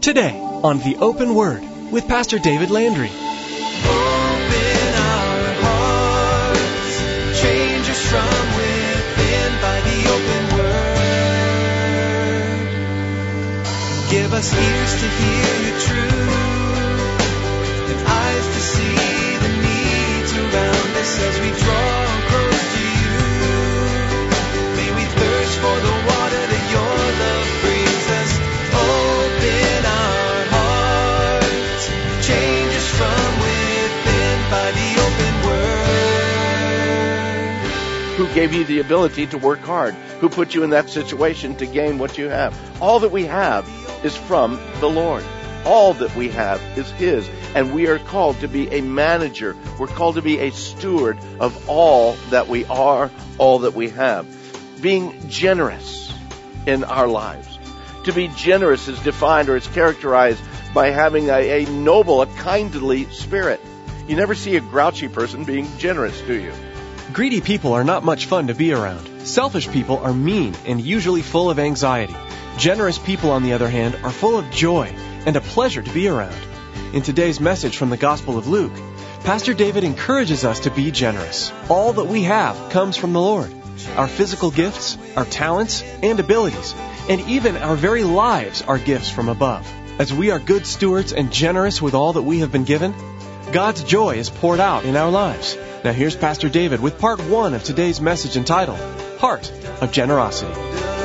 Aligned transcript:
Today 0.00 0.38
on 0.62 0.78
The 0.78 0.96
Open 1.00 1.34
Word 1.34 1.60
with 1.90 2.06
Pastor 2.06 2.38
David 2.38 2.70
Landry. 2.70 3.10
Hearts, 5.60 7.40
change 7.42 7.90
us 7.90 8.00
from 8.08 8.28
within 8.56 9.52
by 9.60 9.80
the 9.80 10.08
open 10.14 10.44
word. 10.56 10.98
Give 14.08 14.32
us 14.32 14.54
ears 14.54 14.92
to 15.02 15.08
hear 15.18 15.54
your 15.66 15.78
truth 15.80 16.30
and 17.90 18.00
eyes 18.06 18.46
to 18.46 18.60
see 18.60 19.36
the 19.42 19.50
needs 19.66 20.32
around 20.32 20.96
us 20.96 21.18
as 21.20 21.40
we 21.40 21.50
draw 21.58 22.27
gave 38.38 38.52
you 38.52 38.62
the 38.62 38.78
ability 38.78 39.26
to 39.26 39.36
work 39.36 39.58
hard, 39.58 39.94
who 40.20 40.28
put 40.28 40.54
you 40.54 40.62
in 40.62 40.70
that 40.70 40.88
situation 40.88 41.56
to 41.56 41.66
gain 41.66 41.98
what 41.98 42.16
you 42.16 42.28
have. 42.28 42.56
All 42.80 43.00
that 43.00 43.10
we 43.10 43.24
have 43.24 43.68
is 44.04 44.16
from 44.16 44.60
the 44.78 44.88
Lord. 44.88 45.24
All 45.64 45.92
that 45.94 46.14
we 46.14 46.28
have 46.28 46.62
is 46.78 46.88
His. 46.92 47.28
And 47.56 47.74
we 47.74 47.88
are 47.88 47.98
called 47.98 48.38
to 48.38 48.46
be 48.46 48.68
a 48.68 48.80
manager. 48.80 49.56
We're 49.76 49.88
called 49.88 50.14
to 50.14 50.22
be 50.22 50.38
a 50.38 50.52
steward 50.52 51.18
of 51.40 51.68
all 51.68 52.12
that 52.30 52.46
we 52.46 52.64
are, 52.66 53.10
all 53.38 53.58
that 53.60 53.74
we 53.74 53.88
have. 53.88 54.24
Being 54.80 55.28
generous 55.28 56.14
in 56.64 56.84
our 56.84 57.08
lives. 57.08 57.58
To 58.04 58.12
be 58.12 58.28
generous 58.28 58.86
is 58.86 59.00
defined 59.00 59.48
or 59.48 59.56
is 59.56 59.66
characterized 59.66 60.40
by 60.72 60.90
having 60.90 61.28
a, 61.28 61.64
a 61.64 61.68
noble, 61.68 62.22
a 62.22 62.26
kindly 62.26 63.06
spirit. 63.06 63.60
You 64.06 64.14
never 64.14 64.36
see 64.36 64.54
a 64.54 64.60
grouchy 64.60 65.08
person 65.08 65.42
being 65.42 65.66
generous, 65.78 66.20
do 66.20 66.40
you? 66.40 66.52
Greedy 67.18 67.40
people 67.40 67.72
are 67.72 67.82
not 67.82 68.04
much 68.04 68.26
fun 68.26 68.46
to 68.46 68.54
be 68.54 68.72
around. 68.72 69.26
Selfish 69.26 69.68
people 69.70 69.98
are 69.98 70.14
mean 70.14 70.54
and 70.66 70.80
usually 70.80 71.20
full 71.20 71.50
of 71.50 71.58
anxiety. 71.58 72.14
Generous 72.58 72.96
people, 72.96 73.32
on 73.32 73.42
the 73.42 73.54
other 73.54 73.68
hand, 73.68 73.98
are 74.04 74.12
full 74.12 74.38
of 74.38 74.48
joy 74.52 74.86
and 75.26 75.34
a 75.34 75.40
pleasure 75.40 75.82
to 75.82 75.92
be 75.92 76.06
around. 76.06 76.40
In 76.92 77.02
today's 77.02 77.40
message 77.40 77.76
from 77.76 77.90
the 77.90 77.96
Gospel 77.96 78.38
of 78.38 78.46
Luke, 78.46 78.72
Pastor 79.24 79.52
David 79.52 79.82
encourages 79.82 80.44
us 80.44 80.60
to 80.60 80.70
be 80.70 80.92
generous. 80.92 81.50
All 81.68 81.92
that 81.94 82.04
we 82.04 82.22
have 82.22 82.70
comes 82.70 82.96
from 82.96 83.14
the 83.14 83.20
Lord. 83.20 83.52
Our 83.96 84.06
physical 84.06 84.52
gifts, 84.52 84.96
our 85.16 85.24
talents, 85.24 85.82
and 85.82 86.20
abilities, 86.20 86.72
and 87.08 87.20
even 87.22 87.56
our 87.56 87.74
very 87.74 88.04
lives 88.04 88.62
are 88.62 88.78
gifts 88.78 89.10
from 89.10 89.28
above. 89.28 89.68
As 89.98 90.14
we 90.14 90.30
are 90.30 90.38
good 90.38 90.68
stewards 90.68 91.12
and 91.12 91.32
generous 91.32 91.82
with 91.82 91.94
all 91.94 92.12
that 92.12 92.22
we 92.22 92.38
have 92.38 92.52
been 92.52 92.62
given, 92.62 92.94
God's 93.52 93.82
joy 93.82 94.16
is 94.16 94.28
poured 94.28 94.60
out 94.60 94.84
in 94.84 94.94
our 94.94 95.10
lives. 95.10 95.56
Now 95.82 95.92
here's 95.92 96.14
Pastor 96.14 96.50
David 96.50 96.80
with 96.80 96.98
part 96.98 97.18
one 97.20 97.54
of 97.54 97.64
today's 97.64 98.00
message 98.00 98.36
entitled, 98.36 98.78
Heart 99.18 99.50
of 99.80 99.90
Generosity. 99.90 100.97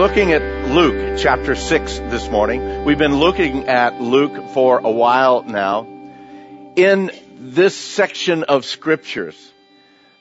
Looking 0.00 0.32
at 0.32 0.70
Luke 0.70 1.18
chapter 1.18 1.54
6 1.54 1.98
this 1.98 2.30
morning. 2.30 2.86
We've 2.86 2.96
been 2.96 3.18
looking 3.18 3.68
at 3.68 4.00
Luke 4.00 4.48
for 4.54 4.78
a 4.78 4.90
while 4.90 5.42
now. 5.42 5.86
In 6.74 7.10
this 7.36 7.76
section 7.76 8.44
of 8.44 8.64
scriptures, 8.64 9.52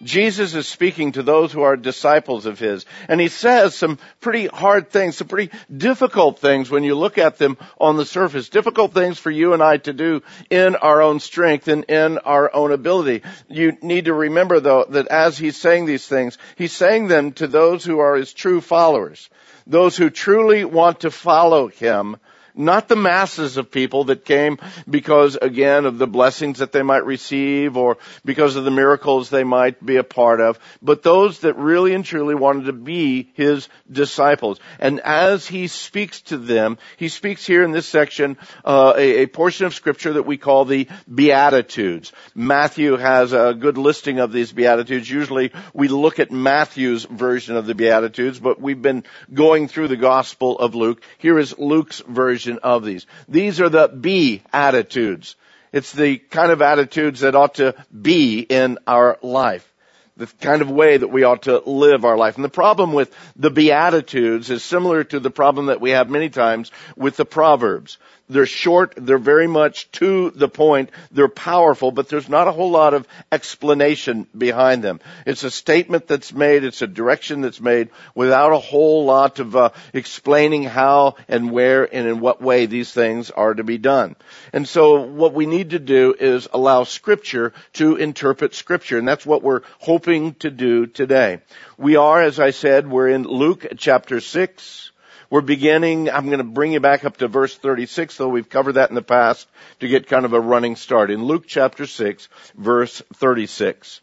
Jesus 0.04 0.54
is 0.54 0.68
speaking 0.68 1.14
to 1.14 1.24
those 1.24 1.54
who 1.54 1.62
are 1.62 1.78
disciples 1.78 2.46
of 2.46 2.60
his, 2.60 2.86
and 3.08 3.22
he 3.22 3.30
says 3.30 3.74
some 3.74 4.00
pretty 4.20 4.48
hard 4.48 4.90
things, 4.90 5.16
some 5.16 5.30
pretty 5.30 5.50
difficult 5.74 6.40
things 6.40 6.70
when 6.70 6.84
you 6.84 6.96
look 6.96 7.18
at 7.18 7.38
them 7.38 7.58
on 7.80 7.96
the 7.96 8.06
surface. 8.06 8.50
Difficult 8.50 8.94
things 8.94 9.18
for 9.18 9.32
you 9.32 9.54
and 9.54 9.64
I 9.64 9.78
to 9.78 9.94
do 9.94 10.24
in 10.50 10.76
our 10.76 11.02
own 11.02 11.22
strength 11.22 11.70
and 11.70 11.86
in 11.86 12.18
our 12.18 12.54
own 12.54 12.74
ability. 12.74 13.24
You 13.48 13.78
need 13.82 14.06
to 14.06 14.14
remember 14.14 14.60
though 14.60 14.88
that 14.90 15.08
as 15.08 15.38
he's 15.38 15.56
saying 15.56 15.86
these 15.86 16.06
things, 16.06 16.38
he's 16.58 16.74
saying 16.74 17.08
them 17.08 17.32
to 17.34 17.48
those 17.48 17.86
who 17.86 18.00
are 18.00 18.18
his 18.18 18.34
true 18.34 18.60
followers. 18.60 19.30
Those 19.70 19.96
who 19.96 20.10
truly 20.10 20.66
want 20.66 21.02
to 21.02 21.12
follow 21.12 21.68
him 21.68 22.18
not 22.56 22.88
the 22.88 22.96
masses 22.96 23.58
of 23.58 23.72
people 23.72 24.06
that 24.06 24.26
came 24.26 24.58
because 24.90 25.36
again 25.36 25.86
of 25.86 25.98
the 25.98 26.08
blessings 26.08 26.60
that 26.60 26.72
they 26.72 26.84
might 26.84 27.06
receive 27.06 27.78
or 27.78 27.98
because 28.26 28.56
of 28.56 28.66
the 28.66 28.72
miracles 28.72 29.30
they 29.30 29.44
might 29.44 29.84
be 29.86 29.98
a 29.98 30.04
part 30.04 30.42
of, 30.42 30.60
but 30.82 31.04
those 31.04 31.40
that 31.40 31.56
really 31.56 31.94
and 31.94 32.06
truly 32.06 32.36
wanted 32.36 32.66
to 32.66 32.74
be 32.74 33.32
his 33.34 33.70
disciples. 33.92 34.60
And 34.80 35.00
as 35.02 35.48
he 35.48 35.68
speaks 35.68 36.22
to 36.24 36.38
them, 36.38 36.78
he 36.98 37.10
speaks 37.10 37.46
here 37.46 37.64
in 37.64 37.72
this 37.72 37.88
section 37.88 38.38
uh, 38.66 38.94
a, 38.98 39.24
a 39.24 39.28
portion 39.28 39.66
of 39.66 39.74
scripture 39.74 40.14
that 40.14 40.24
we 40.26 40.38
call 40.38 40.66
the 40.66 40.88
Beatitudes. 41.14 42.12
Matthew 42.36 42.98
has 42.98 43.34
a 43.34 43.54
good 43.54 43.78
listing 43.78 44.20
of 44.20 44.32
these 44.32 44.52
Beatitudes. 44.52 45.10
Usually 45.10 45.52
we 45.74 45.88
look 45.88 46.20
at 46.20 46.32
Matthew's 46.32 47.06
version 47.06 47.56
of 47.56 47.66
the 47.66 47.76
Beatitudes, 47.76 48.40
but 48.40 48.62
we've 48.62 48.82
been 48.82 49.04
going 49.34 49.68
through 49.68 49.88
the 49.88 49.98
Gospel 49.98 50.58
of 50.58 50.76
Luke. 50.76 51.02
Here 51.18 51.38
is 51.38 51.58
Luke's 51.58 52.00
version 52.00 52.39
of 52.48 52.86
these. 52.86 53.06
These 53.28 53.60
are 53.60 53.70
the 53.70 53.88
be 53.88 54.42
attitudes. 54.54 55.36
It's 55.72 55.92
the 55.92 56.18
kind 56.18 56.52
of 56.52 56.62
attitudes 56.62 57.20
that 57.20 57.36
ought 57.36 57.56
to 57.56 57.76
be 58.00 58.40
in 58.40 58.80
our 58.88 59.18
life. 59.22 59.72
The 60.20 60.28
kind 60.42 60.62
of 60.62 60.70
way 60.70 60.98
that 60.98 61.08
we 61.08 61.24
ought 61.24 61.44
to 61.44 61.60
live 61.66 62.06
our 62.06 62.18
life. 62.18 62.36
And 62.36 62.44
the 62.44 62.50
problem 62.50 62.94
with 62.94 63.12
the 63.36 63.50
Beatitudes 63.50 64.50
is 64.50 64.64
similar 64.64 65.04
to 65.06 65.20
the 65.20 65.32
problem 65.32 65.68
that 65.68 65.82
we 65.82 65.92
have 65.92 66.10
many 66.10 66.30
times 66.30 66.72
with 66.96 67.16
the 67.16 67.26
Proverbs. 67.26 67.98
They're 68.32 68.46
short, 68.46 68.94
they're 68.96 69.18
very 69.18 69.48
much 69.48 69.90
to 69.94 70.30
the 70.30 70.48
point, 70.48 70.92
they're 71.12 71.28
powerful, 71.28 71.92
but 71.92 72.10
there's 72.10 72.30
not 72.30 72.48
a 72.48 72.52
whole 72.52 72.70
lot 72.70 72.94
of 72.94 73.08
explanation 73.32 74.28
behind 74.38 74.84
them. 74.84 75.00
It's 75.26 75.44
a 75.44 75.50
statement 75.50 76.06
that's 76.06 76.32
made, 76.32 76.64
it's 76.64 76.84
a 76.84 76.88
direction 76.88 77.42
that's 77.42 77.60
made 77.60 77.90
without 78.14 78.52
a 78.52 78.60
whole 78.60 79.06
lot 79.06 79.40
of 79.40 79.56
uh, 79.56 79.72
explaining 79.94 80.62
how 80.62 81.16
and 81.28 81.50
where 81.50 81.84
and 81.92 82.08
in 82.08 82.20
what 82.20 82.40
way 82.40 82.68
these 82.68 82.92
things 82.92 83.32
are 83.32 83.56
to 83.56 83.64
be 83.64 83.80
done. 83.80 84.16
And 84.54 84.68
so 84.68 85.02
what 85.02 85.34
we 85.34 85.48
need 85.48 85.72
to 85.72 85.80
do 85.80 86.14
is 86.18 86.48
allow 86.54 86.84
scripture 86.84 87.54
to 87.74 87.96
interpret 87.96 88.54
scripture, 88.54 89.00
and 89.00 89.08
that's 89.08 89.26
what 89.26 89.42
we're 89.42 89.62
hoping 89.80 90.09
to 90.10 90.50
do 90.50 90.88
today. 90.88 91.40
We 91.78 91.96
are, 91.96 92.22
as 92.22 92.40
I 92.40 92.50
said, 92.50 92.90
we're 92.90 93.10
in 93.10 93.24
Luke 93.24 93.68
chapter 93.78 94.20
6, 94.20 94.92
we're 95.30 95.42
beginning, 95.42 96.10
I'm 96.10 96.26
going 96.26 96.40
to 96.40 96.44
bring 96.44 96.72
you 96.72 96.80
back 96.80 97.06
up 97.06 97.18
to 97.18 97.28
verse 97.28 97.56
36, 97.56 98.18
though 98.18 98.30
we've 98.30 98.50
covered 98.50 98.74
that 98.74 98.90
in 98.90 98.96
the 98.96 99.04
past 99.04 99.48
to 99.80 99.88
get 99.88 100.08
kind 100.08 100.26
of 100.26 100.34
a 100.34 100.40
running 100.40 100.76
start. 100.76 101.12
In 101.12 101.24
Luke 101.24 101.44
chapter 101.46 101.86
6, 101.86 102.28
verse 102.56 103.04
36. 103.14 104.02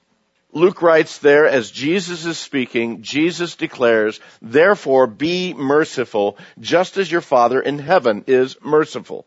Luke 0.52 0.80
writes 0.82 1.18
there, 1.18 1.46
as 1.46 1.72
Jesus 1.72 2.24
is 2.24 2.38
speaking, 2.38 3.02
Jesus 3.02 3.56
declares, 3.56 4.20
therefore 4.40 5.08
be 5.08 5.52
merciful, 5.52 6.38
just 6.60 6.96
as 6.96 7.10
your 7.10 7.20
Father 7.20 7.60
in 7.60 7.80
heaven 7.80 8.22
is 8.28 8.56
merciful. 8.62 9.26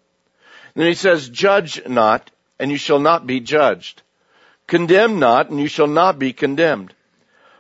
Then 0.75 0.87
he 0.87 0.93
says, 0.93 1.27
judge 1.27 1.85
not, 1.85 2.31
and 2.57 2.71
you 2.71 2.77
shall 2.77 2.99
not 2.99 3.27
be 3.27 3.41
judged. 3.41 4.01
Condemn 4.69 5.17
not, 5.17 5.49
and 5.49 5.59
you 5.59 5.67
shall 5.67 5.87
not 5.87 6.19
be 6.19 6.31
condemned. 6.31 6.93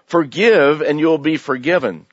Forgive, 0.05 0.81
and 0.81 0.99
you'll 0.99 1.17
be 1.17 1.37
forgiven. 1.37 2.05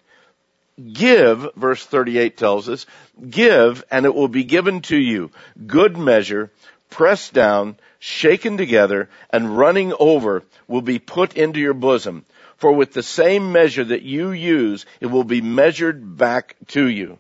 Give, 0.92 1.48
verse 1.54 1.84
38 1.84 2.38
tells 2.38 2.66
us, 2.70 2.86
give 3.28 3.84
and 3.90 4.06
it 4.06 4.14
will 4.14 4.28
be 4.28 4.44
given 4.44 4.80
to 4.82 4.96
you. 4.96 5.30
Good 5.66 5.98
measure, 5.98 6.50
pressed 6.88 7.34
down, 7.34 7.76
shaken 7.98 8.56
together, 8.56 9.10
and 9.28 9.58
running 9.58 9.92
over 10.00 10.42
will 10.66 10.82
be 10.82 10.98
put 10.98 11.36
into 11.36 11.60
your 11.60 11.74
bosom. 11.74 12.24
For 12.56 12.72
with 12.72 12.94
the 12.94 13.02
same 13.02 13.52
measure 13.52 13.84
that 13.84 14.02
you 14.02 14.30
use, 14.30 14.86
it 15.00 15.06
will 15.06 15.24
be 15.24 15.42
measured 15.42 16.16
back 16.16 16.56
to 16.68 16.88
you. 16.88 17.18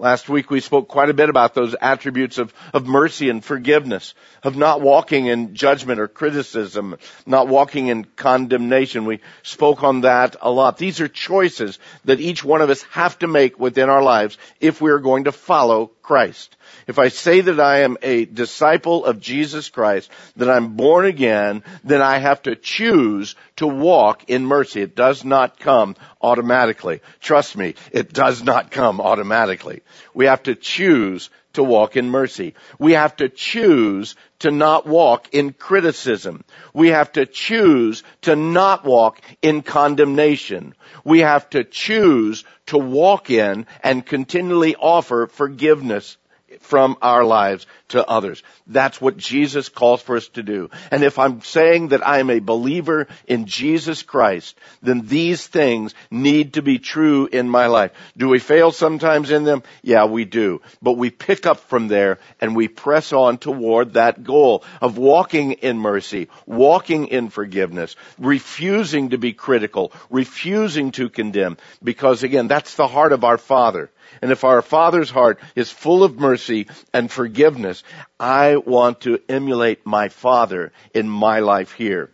Last 0.00 0.30
week 0.30 0.50
we 0.50 0.60
spoke 0.60 0.88
quite 0.88 1.10
a 1.10 1.14
bit 1.14 1.28
about 1.28 1.52
those 1.52 1.76
attributes 1.78 2.38
of, 2.38 2.54
of 2.72 2.86
mercy 2.86 3.28
and 3.28 3.44
forgiveness, 3.44 4.14
of 4.42 4.56
not 4.56 4.80
walking 4.80 5.26
in 5.26 5.54
judgment 5.54 6.00
or 6.00 6.08
criticism, 6.08 6.96
not 7.26 7.48
walking 7.48 7.88
in 7.88 8.04
condemnation. 8.04 9.04
We 9.04 9.20
spoke 9.42 9.84
on 9.84 10.00
that 10.00 10.36
a 10.40 10.50
lot. 10.50 10.78
These 10.78 11.02
are 11.02 11.08
choices 11.08 11.78
that 12.06 12.18
each 12.18 12.42
one 12.42 12.62
of 12.62 12.70
us 12.70 12.80
have 12.92 13.18
to 13.18 13.26
make 13.26 13.60
within 13.60 13.90
our 13.90 14.02
lives 14.02 14.38
if 14.58 14.80
we 14.80 14.90
are 14.90 15.00
going 15.00 15.24
to 15.24 15.32
follow 15.32 15.90
Christ, 16.10 16.56
if 16.88 16.98
I 16.98 17.06
say 17.06 17.40
that 17.40 17.60
I 17.60 17.82
am 17.82 17.96
a 18.02 18.24
disciple 18.24 19.04
of 19.04 19.20
Jesus 19.20 19.68
Christ, 19.68 20.10
that 20.34 20.50
I'm 20.50 20.74
born 20.74 21.06
again, 21.06 21.62
then 21.84 22.02
I 22.02 22.18
have 22.18 22.42
to 22.42 22.56
choose 22.56 23.36
to 23.58 23.68
walk 23.68 24.24
in 24.28 24.44
mercy. 24.44 24.80
It 24.80 24.96
does 24.96 25.24
not 25.24 25.60
come 25.60 25.94
automatically. 26.20 27.00
Trust 27.20 27.56
me, 27.56 27.76
it 27.92 28.12
does 28.12 28.42
not 28.42 28.72
come 28.72 29.00
automatically. 29.00 29.82
We 30.12 30.24
have 30.26 30.42
to 30.42 30.56
choose 30.56 31.30
to 31.52 31.62
walk 31.62 31.96
in 31.96 32.10
mercy. 32.10 32.54
We 32.80 32.94
have 32.94 33.14
to 33.18 33.28
choose 33.28 34.16
to 34.40 34.50
not 34.50 34.86
walk 34.86 35.28
in 35.32 35.52
criticism. 35.52 36.44
We 36.74 36.88
have 36.88 37.12
to 37.12 37.26
choose 37.26 38.02
to 38.22 38.36
not 38.36 38.84
walk 38.84 39.20
in 39.40 39.62
condemnation. 39.62 40.74
We 41.04 41.20
have 41.20 41.48
to 41.50 41.64
choose 41.64 42.44
to 42.66 42.78
walk 42.78 43.30
in 43.30 43.66
and 43.82 44.04
continually 44.04 44.76
offer 44.76 45.26
forgiveness 45.26 46.16
from 46.60 46.96
our 47.00 47.24
lives 47.24 47.66
to 47.88 48.06
others. 48.06 48.42
That's 48.66 49.00
what 49.00 49.16
Jesus 49.16 49.68
calls 49.68 50.02
for 50.02 50.16
us 50.16 50.28
to 50.30 50.42
do. 50.42 50.70
And 50.90 51.02
if 51.02 51.18
I'm 51.18 51.42
saying 51.42 51.88
that 51.88 52.06
I 52.06 52.18
am 52.18 52.30
a 52.30 52.40
believer 52.40 53.06
in 53.26 53.46
Jesus 53.46 54.02
Christ, 54.02 54.58
then 54.82 55.06
these 55.06 55.46
things 55.46 55.94
need 56.10 56.54
to 56.54 56.62
be 56.62 56.78
true 56.78 57.26
in 57.26 57.48
my 57.48 57.66
life. 57.66 57.92
Do 58.16 58.28
we 58.28 58.38
fail 58.38 58.72
sometimes 58.72 59.30
in 59.30 59.44
them? 59.44 59.62
Yeah, 59.82 60.06
we 60.06 60.24
do. 60.24 60.60
But 60.82 60.96
we 60.96 61.10
pick 61.10 61.46
up 61.46 61.60
from 61.60 61.88
there 61.88 62.18
and 62.40 62.56
we 62.56 62.68
press 62.68 63.12
on 63.12 63.38
toward 63.38 63.94
that 63.94 64.22
goal 64.24 64.64
of 64.80 64.98
walking 64.98 65.52
in 65.52 65.78
mercy, 65.78 66.28
walking 66.46 67.08
in 67.08 67.30
forgiveness, 67.30 67.96
refusing 68.18 69.10
to 69.10 69.18
be 69.18 69.32
critical, 69.32 69.92
refusing 70.10 70.92
to 70.92 71.08
condemn, 71.08 71.56
because 71.82 72.22
again, 72.22 72.48
that's 72.48 72.74
the 72.74 72.86
heart 72.86 73.12
of 73.12 73.24
our 73.24 73.38
Father. 73.38 73.90
And 74.22 74.30
if 74.30 74.44
our 74.44 74.62
Father's 74.62 75.10
heart 75.10 75.40
is 75.54 75.70
full 75.70 76.04
of 76.04 76.18
mercy 76.18 76.66
and 76.92 77.10
forgiveness, 77.10 77.82
I 78.18 78.56
want 78.56 79.02
to 79.02 79.20
emulate 79.28 79.86
my 79.86 80.08
Father 80.08 80.72
in 80.94 81.08
my 81.08 81.40
life 81.40 81.72
here. 81.72 82.10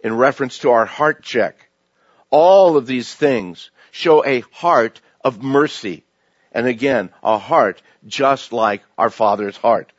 In 0.00 0.16
reference 0.16 0.58
to 0.58 0.70
our 0.70 0.86
heart 0.86 1.22
check, 1.22 1.68
all 2.30 2.76
of 2.76 2.86
these 2.86 3.14
things 3.14 3.70
show 3.90 4.24
a 4.24 4.40
heart 4.52 5.00
of 5.24 5.42
mercy. 5.42 6.04
And 6.52 6.66
again, 6.66 7.10
a 7.22 7.38
heart 7.38 7.82
just 8.06 8.52
like 8.52 8.82
our 8.96 9.10
Father's 9.10 9.56
heart. 9.56 9.92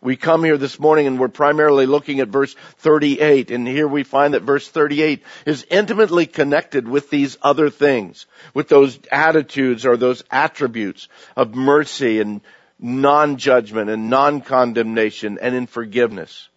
We 0.00 0.16
come 0.16 0.44
here 0.44 0.56
this 0.56 0.78
morning 0.78 1.06
and 1.06 1.18
we're 1.18 1.28
primarily 1.28 1.86
looking 1.86 2.20
at 2.20 2.28
verse 2.28 2.54
38 2.78 3.50
and 3.50 3.66
here 3.66 3.88
we 3.88 4.04
find 4.04 4.34
that 4.34 4.42
verse 4.42 4.68
38 4.68 5.22
is 5.44 5.66
intimately 5.70 6.26
connected 6.26 6.86
with 6.86 7.10
these 7.10 7.36
other 7.42 7.68
things, 7.68 8.26
with 8.54 8.68
those 8.68 8.98
attitudes 9.10 9.84
or 9.84 9.96
those 9.96 10.22
attributes 10.30 11.08
of 11.36 11.54
mercy 11.54 12.20
and 12.20 12.40
non-judgment 12.78 13.90
and 13.90 14.08
non-condemnation 14.08 15.38
and 15.42 15.54
in 15.54 15.66
forgiveness. 15.66 16.48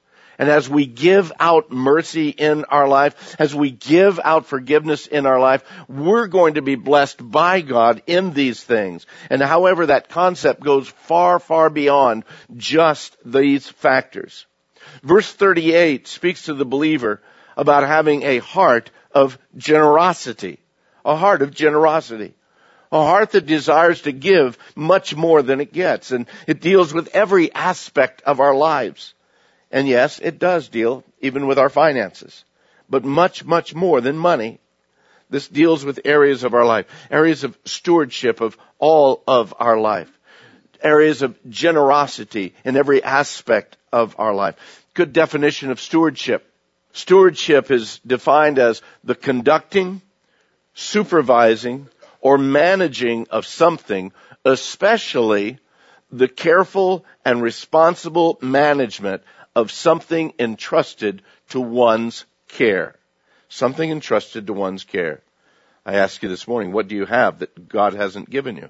And 0.41 0.49
as 0.49 0.67
we 0.67 0.87
give 0.87 1.31
out 1.39 1.71
mercy 1.71 2.29
in 2.29 2.65
our 2.65 2.87
life, 2.87 3.35
as 3.37 3.53
we 3.53 3.69
give 3.69 4.19
out 4.23 4.47
forgiveness 4.47 5.05
in 5.05 5.27
our 5.27 5.39
life, 5.39 5.63
we're 5.87 6.25
going 6.25 6.55
to 6.55 6.63
be 6.63 6.73
blessed 6.73 7.19
by 7.29 7.61
God 7.61 8.01
in 8.07 8.33
these 8.33 8.63
things. 8.63 9.05
And 9.29 9.39
however, 9.39 9.85
that 9.85 10.09
concept 10.09 10.63
goes 10.63 10.89
far, 10.89 11.37
far 11.37 11.69
beyond 11.69 12.23
just 12.57 13.15
these 13.23 13.69
factors. 13.69 14.47
Verse 15.03 15.31
38 15.31 16.07
speaks 16.07 16.45
to 16.45 16.55
the 16.55 16.65
believer 16.65 17.21
about 17.55 17.83
having 17.83 18.23
a 18.23 18.39
heart 18.39 18.89
of 19.11 19.37
generosity. 19.55 20.57
A 21.05 21.15
heart 21.15 21.43
of 21.43 21.53
generosity. 21.53 22.33
A 22.91 23.05
heart 23.05 23.29
that 23.33 23.45
desires 23.45 24.01
to 24.01 24.11
give 24.11 24.57
much 24.75 25.15
more 25.15 25.43
than 25.43 25.61
it 25.61 25.71
gets. 25.71 26.09
And 26.09 26.25
it 26.47 26.61
deals 26.61 26.95
with 26.95 27.15
every 27.15 27.53
aspect 27.53 28.23
of 28.23 28.39
our 28.39 28.55
lives. 28.55 29.13
And 29.71 29.87
yes, 29.87 30.19
it 30.19 30.37
does 30.37 30.67
deal 30.67 31.03
even 31.21 31.47
with 31.47 31.57
our 31.57 31.69
finances, 31.69 32.43
but 32.89 33.05
much, 33.05 33.45
much 33.45 33.73
more 33.73 34.01
than 34.01 34.17
money. 34.17 34.59
This 35.29 35.47
deals 35.47 35.85
with 35.85 36.01
areas 36.03 36.43
of 36.43 36.53
our 36.53 36.65
life, 36.65 36.87
areas 37.09 37.45
of 37.45 37.57
stewardship 37.63 38.41
of 38.41 38.57
all 38.79 39.23
of 39.27 39.53
our 39.59 39.79
life, 39.79 40.11
areas 40.81 41.21
of 41.21 41.37
generosity 41.49 42.53
in 42.65 42.75
every 42.75 43.01
aspect 43.01 43.77
of 43.93 44.15
our 44.19 44.33
life. 44.33 44.55
Good 44.93 45.13
definition 45.13 45.71
of 45.71 45.79
stewardship. 45.79 46.45
Stewardship 46.91 47.71
is 47.71 47.99
defined 48.05 48.59
as 48.59 48.81
the 49.05 49.15
conducting, 49.15 50.01
supervising, 50.73 51.87
or 52.19 52.37
managing 52.37 53.27
of 53.29 53.45
something, 53.45 54.11
especially 54.43 55.59
the 56.11 56.27
careful 56.27 57.05
and 57.23 57.41
responsible 57.41 58.37
management 58.41 59.23
of 59.55 59.71
something 59.71 60.33
entrusted 60.39 61.21
to 61.49 61.59
one's 61.59 62.25
care. 62.47 62.95
Something 63.49 63.91
entrusted 63.91 64.47
to 64.47 64.53
one's 64.53 64.83
care. 64.83 65.21
I 65.85 65.95
ask 65.95 66.21
you 66.23 66.29
this 66.29 66.47
morning, 66.47 66.71
what 66.71 66.87
do 66.87 66.95
you 66.95 67.05
have 67.05 67.39
that 67.39 67.67
God 67.67 67.93
hasn't 67.93 68.29
given 68.29 68.55
you? 68.55 68.69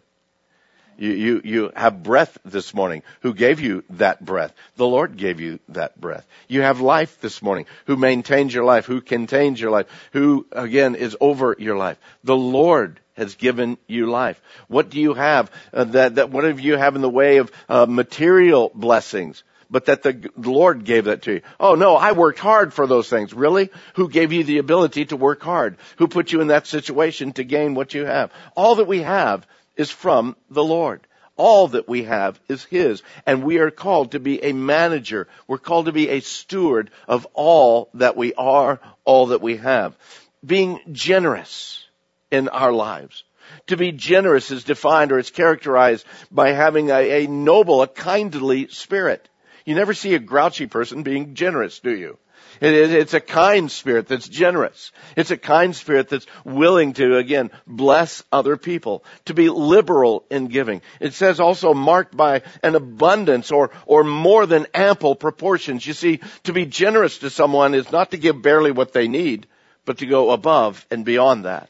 You, 0.97 1.11
you, 1.11 1.41
you 1.43 1.71
have 1.75 2.03
breath 2.03 2.37
this 2.45 2.73
morning. 2.73 3.01
Who 3.21 3.33
gave 3.33 3.59
you 3.59 3.83
that 3.91 4.23
breath? 4.23 4.53
The 4.75 4.85
Lord 4.85 5.17
gave 5.17 5.39
you 5.39 5.59
that 5.69 5.99
breath. 5.99 6.27
You 6.47 6.61
have 6.61 6.79
life 6.79 7.19
this 7.21 7.41
morning. 7.41 7.65
Who 7.85 7.95
maintains 7.95 8.53
your 8.53 8.65
life? 8.65 8.85
Who 8.85 9.01
contains 9.01 9.59
your 9.59 9.71
life? 9.71 9.87
Who, 10.13 10.45
again, 10.51 10.95
is 10.95 11.17
over 11.19 11.55
your 11.57 11.75
life? 11.75 11.97
The 12.23 12.35
Lord 12.35 12.99
has 13.15 13.35
given 13.35 13.77
you 13.87 14.09
life. 14.09 14.41
What 14.67 14.89
do 14.89 14.99
you 14.99 15.13
have 15.13 15.51
uh, 15.73 15.85
that, 15.85 16.15
that, 16.15 16.29
what 16.29 16.41
do 16.41 16.61
you 16.61 16.77
have 16.77 16.95
in 16.95 17.01
the 17.01 17.09
way 17.09 17.37
of 17.37 17.51
uh, 17.67 17.85
material 17.87 18.71
blessings? 18.73 19.43
But 19.71 19.85
that 19.85 20.03
the 20.03 20.29
Lord 20.35 20.83
gave 20.83 21.05
that 21.05 21.23
to 21.23 21.35
you. 21.35 21.41
Oh 21.59 21.75
no, 21.75 21.95
I 21.95 22.11
worked 22.11 22.39
hard 22.39 22.73
for 22.73 22.85
those 22.85 23.09
things. 23.09 23.33
Really? 23.33 23.69
Who 23.95 24.09
gave 24.09 24.33
you 24.33 24.43
the 24.43 24.57
ability 24.57 25.05
to 25.05 25.17
work 25.17 25.41
hard? 25.41 25.77
Who 25.97 26.09
put 26.09 26.31
you 26.31 26.41
in 26.41 26.47
that 26.47 26.67
situation 26.67 27.31
to 27.33 27.45
gain 27.45 27.73
what 27.73 27.93
you 27.93 28.05
have? 28.05 28.31
All 28.55 28.75
that 28.75 28.87
we 28.87 29.01
have 29.01 29.47
is 29.77 29.89
from 29.89 30.35
the 30.49 30.63
Lord. 30.63 31.07
All 31.37 31.69
that 31.69 31.87
we 31.87 32.03
have 32.03 32.39
is 32.49 32.65
His. 32.65 33.01
And 33.25 33.43
we 33.43 33.59
are 33.59 33.71
called 33.71 34.11
to 34.11 34.19
be 34.19 34.43
a 34.43 34.51
manager. 34.51 35.27
We're 35.47 35.57
called 35.57 35.85
to 35.85 35.93
be 35.93 36.09
a 36.09 36.19
steward 36.19 36.91
of 37.07 37.25
all 37.33 37.89
that 37.93 38.17
we 38.17 38.33
are, 38.33 38.79
all 39.05 39.27
that 39.27 39.41
we 39.41 39.57
have. 39.57 39.97
Being 40.45 40.81
generous 40.91 41.83
in 42.29 42.49
our 42.49 42.73
lives. 42.73 43.23
To 43.67 43.77
be 43.77 43.91
generous 43.91 44.51
is 44.51 44.63
defined 44.63 45.11
or 45.11 45.19
it's 45.19 45.31
characterized 45.31 46.05
by 46.29 46.51
having 46.51 46.89
a, 46.89 47.23
a 47.23 47.27
noble, 47.27 47.81
a 47.81 47.87
kindly 47.87 48.67
spirit. 48.67 49.27
You 49.65 49.75
never 49.75 49.93
see 49.93 50.15
a 50.15 50.19
grouchy 50.19 50.67
person 50.67 51.03
being 51.03 51.35
generous, 51.35 51.79
do 51.79 51.95
you? 51.95 52.17
It, 52.59 52.73
it, 52.73 52.91
it's 52.91 53.13
a 53.13 53.21
kind 53.21 53.71
spirit 53.71 54.07
that's 54.07 54.27
generous. 54.27 54.91
It's 55.15 55.31
a 55.31 55.37
kind 55.37 55.75
spirit 55.75 56.09
that's 56.09 56.25
willing 56.43 56.93
to, 56.93 57.17
again, 57.17 57.51
bless 57.65 58.23
other 58.31 58.57
people, 58.57 59.03
to 59.25 59.33
be 59.33 59.49
liberal 59.49 60.25
in 60.29 60.47
giving. 60.47 60.81
It 60.99 61.13
says 61.13 61.39
also 61.39 61.73
marked 61.73 62.15
by 62.15 62.41
an 62.61 62.75
abundance 62.75 63.51
or, 63.51 63.71
or 63.85 64.03
more 64.03 64.45
than 64.45 64.67
ample 64.73 65.15
proportions. 65.15 65.85
You 65.85 65.93
see, 65.93 66.19
to 66.43 66.53
be 66.53 66.65
generous 66.65 67.19
to 67.19 67.29
someone 67.29 67.73
is 67.73 67.91
not 67.91 68.11
to 68.11 68.17
give 68.17 68.41
barely 68.41 68.71
what 68.71 68.93
they 68.93 69.07
need, 69.07 69.47
but 69.85 69.99
to 69.99 70.05
go 70.05 70.31
above 70.31 70.85
and 70.91 71.05
beyond 71.05 71.45
that. 71.45 71.69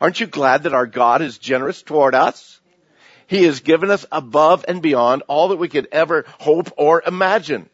Aren't 0.00 0.18
you 0.18 0.26
glad 0.26 0.64
that 0.64 0.74
our 0.74 0.86
God 0.86 1.22
is 1.22 1.38
generous 1.38 1.82
toward 1.82 2.14
us? 2.14 2.60
He 3.32 3.44
has 3.44 3.60
given 3.60 3.90
us 3.90 4.04
above 4.12 4.66
and 4.68 4.82
beyond 4.82 5.22
all 5.26 5.48
that 5.48 5.56
we 5.56 5.70
could 5.70 5.88
ever 5.90 6.26
hope 6.38 6.70
or 6.76 7.02
imagine. 7.06 7.70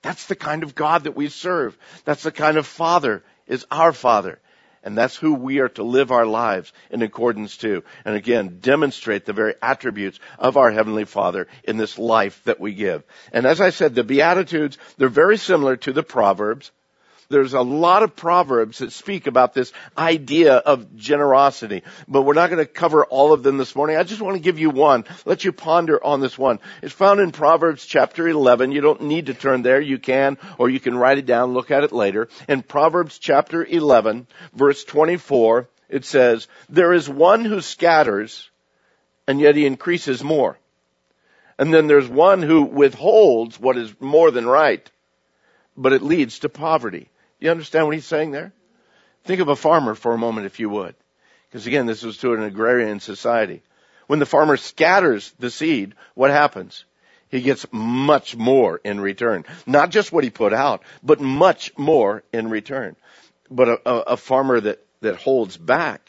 That's 0.00 0.24
the 0.24 0.34
kind 0.34 0.62
of 0.62 0.74
God 0.74 1.04
that 1.04 1.14
we 1.14 1.28
serve. 1.28 1.76
That's 2.06 2.22
the 2.22 2.32
kind 2.32 2.56
of 2.56 2.66
Father 2.66 3.22
is 3.46 3.66
our 3.70 3.92
Father. 3.92 4.40
And 4.82 4.96
that's 4.96 5.14
who 5.14 5.34
we 5.34 5.58
are 5.58 5.68
to 5.68 5.82
live 5.82 6.12
our 6.12 6.24
lives 6.24 6.72
in 6.90 7.02
accordance 7.02 7.58
to. 7.58 7.84
And 8.06 8.16
again, 8.16 8.60
demonstrate 8.62 9.26
the 9.26 9.34
very 9.34 9.52
attributes 9.60 10.18
of 10.38 10.56
our 10.56 10.70
Heavenly 10.70 11.04
Father 11.04 11.46
in 11.64 11.76
this 11.76 11.98
life 11.98 12.42
that 12.44 12.58
we 12.58 12.72
give. 12.72 13.04
And 13.34 13.44
as 13.44 13.60
I 13.60 13.68
said, 13.68 13.94
the 13.94 14.02
Beatitudes, 14.02 14.78
they're 14.96 15.10
very 15.10 15.36
similar 15.36 15.76
to 15.76 15.92
the 15.92 16.04
Proverbs. 16.04 16.72
There's 17.28 17.54
a 17.54 17.60
lot 17.60 18.02
of 18.02 18.14
proverbs 18.14 18.78
that 18.78 18.92
speak 18.92 19.26
about 19.26 19.52
this 19.52 19.72
idea 19.96 20.54
of 20.54 20.96
generosity, 20.96 21.82
but 22.06 22.22
we're 22.22 22.34
not 22.34 22.50
going 22.50 22.64
to 22.64 22.70
cover 22.70 23.04
all 23.04 23.32
of 23.32 23.42
them 23.42 23.56
this 23.56 23.74
morning. 23.74 23.96
I 23.96 24.04
just 24.04 24.20
want 24.20 24.36
to 24.36 24.42
give 24.42 24.58
you 24.58 24.70
one. 24.70 25.04
Let 25.24 25.44
you 25.44 25.52
ponder 25.52 26.02
on 26.02 26.20
this 26.20 26.38
one. 26.38 26.60
It's 26.82 26.94
found 26.94 27.20
in 27.20 27.32
Proverbs 27.32 27.84
chapter 27.84 28.28
11. 28.28 28.72
You 28.72 28.80
don't 28.80 29.02
need 29.02 29.26
to 29.26 29.34
turn 29.34 29.62
there. 29.62 29.80
You 29.80 29.98
can, 29.98 30.38
or 30.58 30.70
you 30.70 30.80
can 30.80 30.96
write 30.96 31.18
it 31.18 31.26
down, 31.26 31.54
look 31.54 31.70
at 31.70 31.84
it 31.84 31.92
later. 31.92 32.28
In 32.48 32.62
Proverbs 32.62 33.18
chapter 33.18 33.64
11, 33.64 34.26
verse 34.54 34.84
24, 34.84 35.68
it 35.88 36.04
says, 36.04 36.48
there 36.68 36.92
is 36.92 37.08
one 37.08 37.44
who 37.44 37.60
scatters 37.60 38.50
and 39.26 39.40
yet 39.40 39.56
he 39.56 39.66
increases 39.66 40.22
more. 40.22 40.58
And 41.58 41.72
then 41.72 41.86
there's 41.86 42.08
one 42.08 42.42
who 42.42 42.62
withholds 42.62 43.58
what 43.58 43.76
is 43.76 43.94
more 44.00 44.30
than 44.30 44.46
right, 44.46 44.88
but 45.76 45.92
it 45.92 46.02
leads 46.02 46.40
to 46.40 46.48
poverty. 46.48 47.08
You 47.38 47.50
understand 47.50 47.86
what 47.86 47.94
he's 47.94 48.06
saying 48.06 48.30
there? 48.30 48.52
Think 49.24 49.40
of 49.40 49.48
a 49.48 49.56
farmer 49.56 49.94
for 49.94 50.12
a 50.12 50.18
moment, 50.18 50.46
if 50.46 50.60
you 50.60 50.68
would. 50.70 50.94
Because 51.48 51.66
again, 51.66 51.86
this 51.86 52.02
was 52.02 52.18
to 52.18 52.34
an 52.34 52.42
agrarian 52.42 53.00
society. 53.00 53.62
When 54.06 54.18
the 54.18 54.26
farmer 54.26 54.56
scatters 54.56 55.32
the 55.38 55.50
seed, 55.50 55.94
what 56.14 56.30
happens? 56.30 56.84
he 57.28 57.40
gets 57.40 57.66
much 57.72 58.36
more 58.36 58.80
in 58.84 59.00
return. 59.00 59.44
Not 59.66 59.90
just 59.90 60.12
what 60.12 60.24
he 60.24 60.30
put 60.30 60.52
out, 60.52 60.82
but 61.02 61.20
much 61.20 61.76
more 61.76 62.22
in 62.32 62.50
return. 62.50 62.96
But 63.50 63.68
a, 63.68 63.88
a, 63.88 64.00
a 64.00 64.16
farmer 64.16 64.60
that, 64.60 64.84
that 65.00 65.16
holds 65.16 65.56
back, 65.56 66.08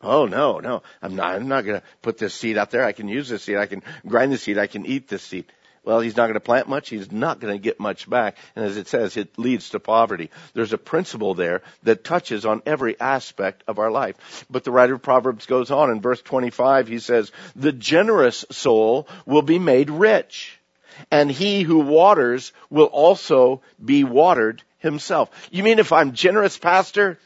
oh 0.00 0.26
no, 0.26 0.58
no, 0.58 0.82
I'm 1.02 1.16
not, 1.16 1.34
I'm 1.34 1.48
not 1.48 1.64
gonna 1.64 1.82
put 2.02 2.18
this 2.18 2.34
seed 2.34 2.58
out 2.58 2.70
there. 2.70 2.84
I 2.84 2.92
can 2.92 3.08
use 3.08 3.28
this 3.28 3.44
seed. 3.44 3.56
I 3.56 3.66
can 3.66 3.82
grind 4.06 4.32
the 4.32 4.38
seed. 4.38 4.58
I 4.58 4.66
can 4.66 4.86
eat 4.86 5.08
this 5.08 5.22
seed. 5.22 5.46
Well, 5.84 6.00
he's 6.00 6.16
not 6.16 6.24
going 6.24 6.34
to 6.34 6.40
plant 6.40 6.68
much. 6.68 6.88
He's 6.88 7.12
not 7.12 7.40
going 7.40 7.52
to 7.52 7.58
get 7.58 7.78
much 7.78 8.08
back. 8.08 8.36
And 8.56 8.64
as 8.64 8.76
it 8.76 8.88
says, 8.88 9.16
it 9.16 9.38
leads 9.38 9.70
to 9.70 9.80
poverty. 9.80 10.30
There's 10.54 10.72
a 10.72 10.78
principle 10.78 11.34
there 11.34 11.62
that 11.82 12.04
touches 12.04 12.46
on 12.46 12.62
every 12.64 12.98
aspect 12.98 13.62
of 13.68 13.78
our 13.78 13.90
life. 13.90 14.44
But 14.50 14.64
the 14.64 14.70
writer 14.70 14.94
of 14.94 15.02
Proverbs 15.02 15.46
goes 15.46 15.70
on 15.70 15.90
in 15.90 16.00
verse 16.00 16.22
25. 16.22 16.88
He 16.88 16.98
says, 16.98 17.32
the 17.54 17.72
generous 17.72 18.44
soul 18.50 19.08
will 19.26 19.42
be 19.42 19.58
made 19.58 19.90
rich 19.90 20.58
and 21.10 21.30
he 21.30 21.62
who 21.62 21.80
waters 21.80 22.52
will 22.70 22.86
also 22.86 23.62
be 23.84 24.04
watered 24.04 24.62
himself. 24.78 25.30
You 25.50 25.62
mean 25.62 25.78
if 25.78 25.92
I'm 25.92 26.12
generous, 26.12 26.56
pastor? 26.58 27.18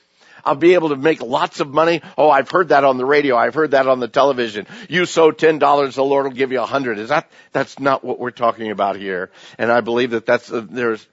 I'll 0.45 0.55
be 0.55 0.75
able 0.75 0.91
to 0.91 0.97
make 0.97 1.21
lots 1.23 1.61
of 1.61 1.69
money. 1.69 2.03
Oh, 2.17 2.31
I've 2.31 2.51
heard 2.51 2.69
that 2.69 2.85
on 2.85 2.97
the 2.97 3.05
radio. 3.05 3.37
I've 3.37 3.55
heard 3.55 3.73
that 3.73 3.89
on 3.89 4.01
the 4.01 4.09
television. 4.09 4.67
You 4.89 5.07
sow 5.07 5.31
ten 5.31 5.59
dollars, 5.59 5.97
the 5.97 6.05
Lord 6.05 6.25
will 6.25 6.33
give 6.33 6.53
you 6.53 6.61
a 6.61 6.67
hundred. 6.67 6.99
Is 6.99 7.09
that? 7.09 7.31
That's 7.53 7.79
not 7.79 8.05
what 8.05 8.19
we're 8.19 8.31
talking 8.31 8.71
about 8.71 8.97
here. 8.97 9.31
And 9.59 9.71
I 9.71 9.81
believe 9.81 10.11
that 10.11 10.27
that's 10.27 10.51
uh, 10.53 10.65
there's. 10.69 11.07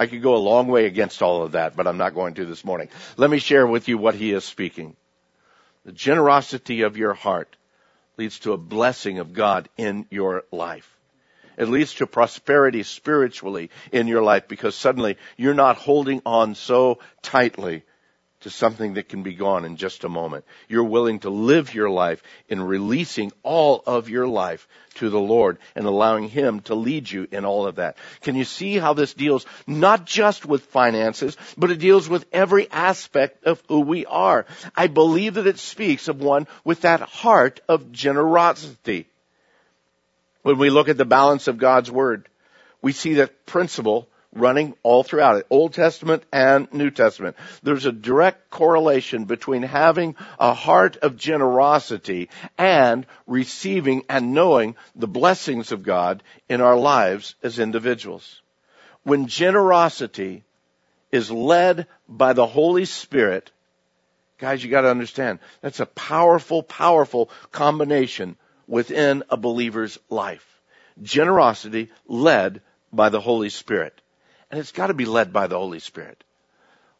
I 0.00 0.06
could 0.06 0.22
go 0.22 0.36
a 0.36 0.38
long 0.38 0.68
way 0.68 0.86
against 0.86 1.22
all 1.22 1.42
of 1.42 1.52
that, 1.52 1.74
but 1.74 1.88
I'm 1.88 1.96
not 1.96 2.14
going 2.14 2.34
to 2.34 2.46
this 2.46 2.64
morning. 2.64 2.88
Let 3.16 3.30
me 3.30 3.40
share 3.40 3.66
with 3.66 3.88
you 3.88 3.98
what 3.98 4.14
he 4.14 4.32
is 4.32 4.44
speaking. 4.44 4.94
The 5.84 5.92
generosity 5.92 6.82
of 6.82 6.96
your 6.96 7.14
heart 7.14 7.56
leads 8.16 8.38
to 8.40 8.52
a 8.52 8.58
blessing 8.58 9.18
of 9.18 9.32
God 9.32 9.68
in 9.76 10.06
your 10.10 10.44
life. 10.52 10.98
It 11.56 11.68
leads 11.68 11.94
to 11.94 12.06
prosperity 12.06 12.84
spiritually 12.84 13.70
in 13.90 14.06
your 14.06 14.22
life 14.22 14.46
because 14.46 14.76
suddenly 14.76 15.16
you're 15.36 15.54
not 15.54 15.76
holding 15.76 16.22
on 16.24 16.54
so 16.54 17.00
tightly 17.20 17.82
to 18.40 18.50
something 18.50 18.94
that 18.94 19.08
can 19.08 19.22
be 19.22 19.34
gone 19.34 19.64
in 19.64 19.76
just 19.76 20.04
a 20.04 20.08
moment. 20.08 20.44
You're 20.68 20.84
willing 20.84 21.18
to 21.20 21.30
live 21.30 21.74
your 21.74 21.90
life 21.90 22.22
in 22.48 22.62
releasing 22.62 23.32
all 23.42 23.82
of 23.84 24.08
your 24.08 24.28
life 24.28 24.68
to 24.94 25.10
the 25.10 25.18
Lord 25.18 25.58
and 25.74 25.86
allowing 25.86 26.28
Him 26.28 26.60
to 26.62 26.76
lead 26.76 27.10
you 27.10 27.26
in 27.32 27.44
all 27.44 27.66
of 27.66 27.76
that. 27.76 27.96
Can 28.20 28.36
you 28.36 28.44
see 28.44 28.78
how 28.78 28.94
this 28.94 29.12
deals 29.12 29.44
not 29.66 30.06
just 30.06 30.46
with 30.46 30.66
finances, 30.66 31.36
but 31.56 31.70
it 31.70 31.80
deals 31.80 32.08
with 32.08 32.26
every 32.32 32.70
aspect 32.70 33.44
of 33.44 33.62
who 33.68 33.80
we 33.80 34.06
are? 34.06 34.46
I 34.76 34.86
believe 34.86 35.34
that 35.34 35.48
it 35.48 35.58
speaks 35.58 36.06
of 36.06 36.20
one 36.20 36.46
with 36.64 36.82
that 36.82 37.00
heart 37.00 37.60
of 37.68 37.90
generosity. 37.90 39.08
When 40.42 40.58
we 40.58 40.70
look 40.70 40.88
at 40.88 40.96
the 40.96 41.04
balance 41.04 41.48
of 41.48 41.58
God's 41.58 41.90
Word, 41.90 42.28
we 42.80 42.92
see 42.92 43.14
that 43.14 43.46
principle 43.46 44.08
running 44.32 44.74
all 44.82 45.02
throughout 45.02 45.36
it, 45.36 45.46
Old 45.50 45.72
Testament 45.72 46.22
and 46.32 46.72
New 46.72 46.90
Testament. 46.90 47.36
There's 47.62 47.86
a 47.86 47.92
direct 47.92 48.50
correlation 48.50 49.24
between 49.24 49.62
having 49.62 50.16
a 50.38 50.54
heart 50.54 50.96
of 50.98 51.16
generosity 51.16 52.28
and 52.56 53.06
receiving 53.26 54.04
and 54.08 54.34
knowing 54.34 54.76
the 54.94 55.08
blessings 55.08 55.72
of 55.72 55.82
God 55.82 56.22
in 56.48 56.60
our 56.60 56.76
lives 56.76 57.34
as 57.42 57.58
individuals. 57.58 58.42
When 59.02 59.26
generosity 59.26 60.44
is 61.10 61.30
led 61.30 61.86
by 62.08 62.34
the 62.34 62.46
Holy 62.46 62.84
Spirit, 62.84 63.50
guys, 64.38 64.62
you 64.62 64.70
gotta 64.70 64.90
understand, 64.90 65.38
that's 65.62 65.80
a 65.80 65.86
powerful, 65.86 66.62
powerful 66.62 67.30
combination 67.50 68.36
within 68.66 69.24
a 69.30 69.36
believer's 69.36 69.98
life. 70.10 70.60
Generosity 71.00 71.90
led 72.06 72.60
by 72.92 73.08
the 73.08 73.20
Holy 73.20 73.48
Spirit. 73.48 73.98
And 74.50 74.58
it's 74.58 74.72
got 74.72 74.86
to 74.86 74.94
be 74.94 75.04
led 75.04 75.32
by 75.32 75.46
the 75.46 75.58
Holy 75.58 75.78
Spirit. 75.80 76.22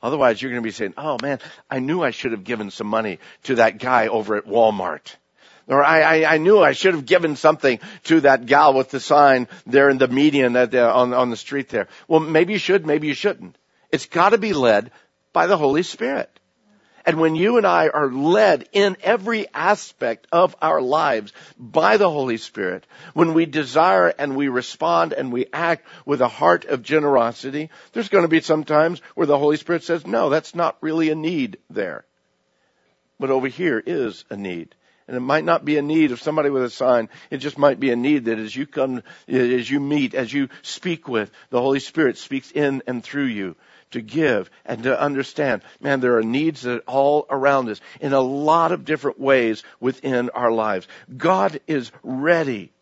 Otherwise, 0.02 0.40
you're 0.40 0.50
going 0.50 0.62
to 0.62 0.66
be 0.66 0.72
saying, 0.72 0.94
oh 0.96 1.18
man, 1.20 1.40
I 1.68 1.80
knew 1.80 2.02
I 2.02 2.10
should 2.10 2.32
have 2.32 2.44
given 2.44 2.70
some 2.70 2.86
money 2.86 3.18
to 3.44 3.56
that 3.56 3.78
guy 3.78 4.06
over 4.06 4.36
at 4.36 4.46
Walmart. 4.46 5.16
Or 5.66 5.84
I, 5.84 6.00
I, 6.22 6.34
I 6.34 6.38
knew 6.38 6.60
I 6.60 6.72
should 6.72 6.94
have 6.94 7.04
given 7.04 7.36
something 7.36 7.78
to 8.04 8.20
that 8.20 8.46
gal 8.46 8.72
with 8.72 8.90
the 8.90 9.00
sign 9.00 9.48
there 9.66 9.90
in 9.90 9.98
the 9.98 10.08
median 10.08 10.56
at 10.56 10.70
the, 10.70 10.88
uh, 10.88 10.92
on, 10.92 11.12
on 11.12 11.30
the 11.30 11.36
street 11.36 11.68
there. 11.68 11.88
Well, 12.06 12.20
maybe 12.20 12.54
you 12.54 12.58
should, 12.58 12.86
maybe 12.86 13.08
you 13.08 13.14
shouldn't. 13.14 13.56
It's 13.90 14.06
got 14.06 14.30
to 14.30 14.38
be 14.38 14.52
led 14.52 14.90
by 15.32 15.46
the 15.46 15.58
Holy 15.58 15.82
Spirit. 15.82 16.37
And 17.08 17.18
when 17.18 17.36
you 17.36 17.56
and 17.56 17.66
I 17.66 17.88
are 17.88 18.12
led 18.12 18.68
in 18.70 18.98
every 19.02 19.46
aspect 19.54 20.26
of 20.30 20.54
our 20.60 20.82
lives 20.82 21.32
by 21.58 21.96
the 21.96 22.10
Holy 22.10 22.36
Spirit, 22.36 22.84
when 23.14 23.32
we 23.32 23.46
desire 23.46 24.08
and 24.08 24.36
we 24.36 24.48
respond 24.48 25.14
and 25.14 25.32
we 25.32 25.46
act 25.50 25.86
with 26.04 26.20
a 26.20 26.28
heart 26.28 26.66
of 26.66 26.82
generosity, 26.82 27.70
there's 27.94 28.10
going 28.10 28.24
to 28.24 28.28
be 28.28 28.42
some 28.42 28.62
times 28.62 29.00
where 29.14 29.26
the 29.26 29.38
Holy 29.38 29.56
Spirit 29.56 29.84
says, 29.84 30.06
no, 30.06 30.28
that's 30.28 30.54
not 30.54 30.76
really 30.82 31.08
a 31.08 31.14
need 31.14 31.56
there. 31.70 32.04
But 33.18 33.30
over 33.30 33.48
here 33.48 33.82
is 33.86 34.26
a 34.28 34.36
need. 34.36 34.74
And 35.06 35.16
it 35.16 35.20
might 35.20 35.44
not 35.44 35.64
be 35.64 35.78
a 35.78 35.82
need 35.82 36.12
of 36.12 36.20
somebody 36.20 36.50
with 36.50 36.62
a 36.62 36.68
sign. 36.68 37.08
It 37.30 37.38
just 37.38 37.56
might 37.56 37.80
be 37.80 37.90
a 37.90 37.96
need 37.96 38.26
that 38.26 38.38
as 38.38 38.54
you 38.54 38.66
come, 38.66 39.02
as 39.26 39.70
you 39.70 39.80
meet, 39.80 40.12
as 40.12 40.30
you 40.30 40.50
speak 40.60 41.08
with, 41.08 41.30
the 41.48 41.62
Holy 41.62 41.80
Spirit 41.80 42.18
speaks 42.18 42.50
in 42.50 42.82
and 42.86 43.02
through 43.02 43.24
you 43.24 43.56
to 43.90 44.00
give 44.00 44.50
and 44.64 44.82
to 44.84 45.00
understand, 45.00 45.62
man, 45.80 46.00
there 46.00 46.18
are 46.18 46.22
needs 46.22 46.62
that 46.62 46.82
all 46.86 47.26
around 47.30 47.68
us 47.68 47.80
in 48.00 48.12
a 48.12 48.20
lot 48.20 48.72
of 48.72 48.84
different 48.84 49.20
ways 49.20 49.62
within 49.80 50.30
our 50.30 50.50
lives. 50.50 50.86
God 51.16 51.60
is 51.66 51.90
ready 52.02 52.72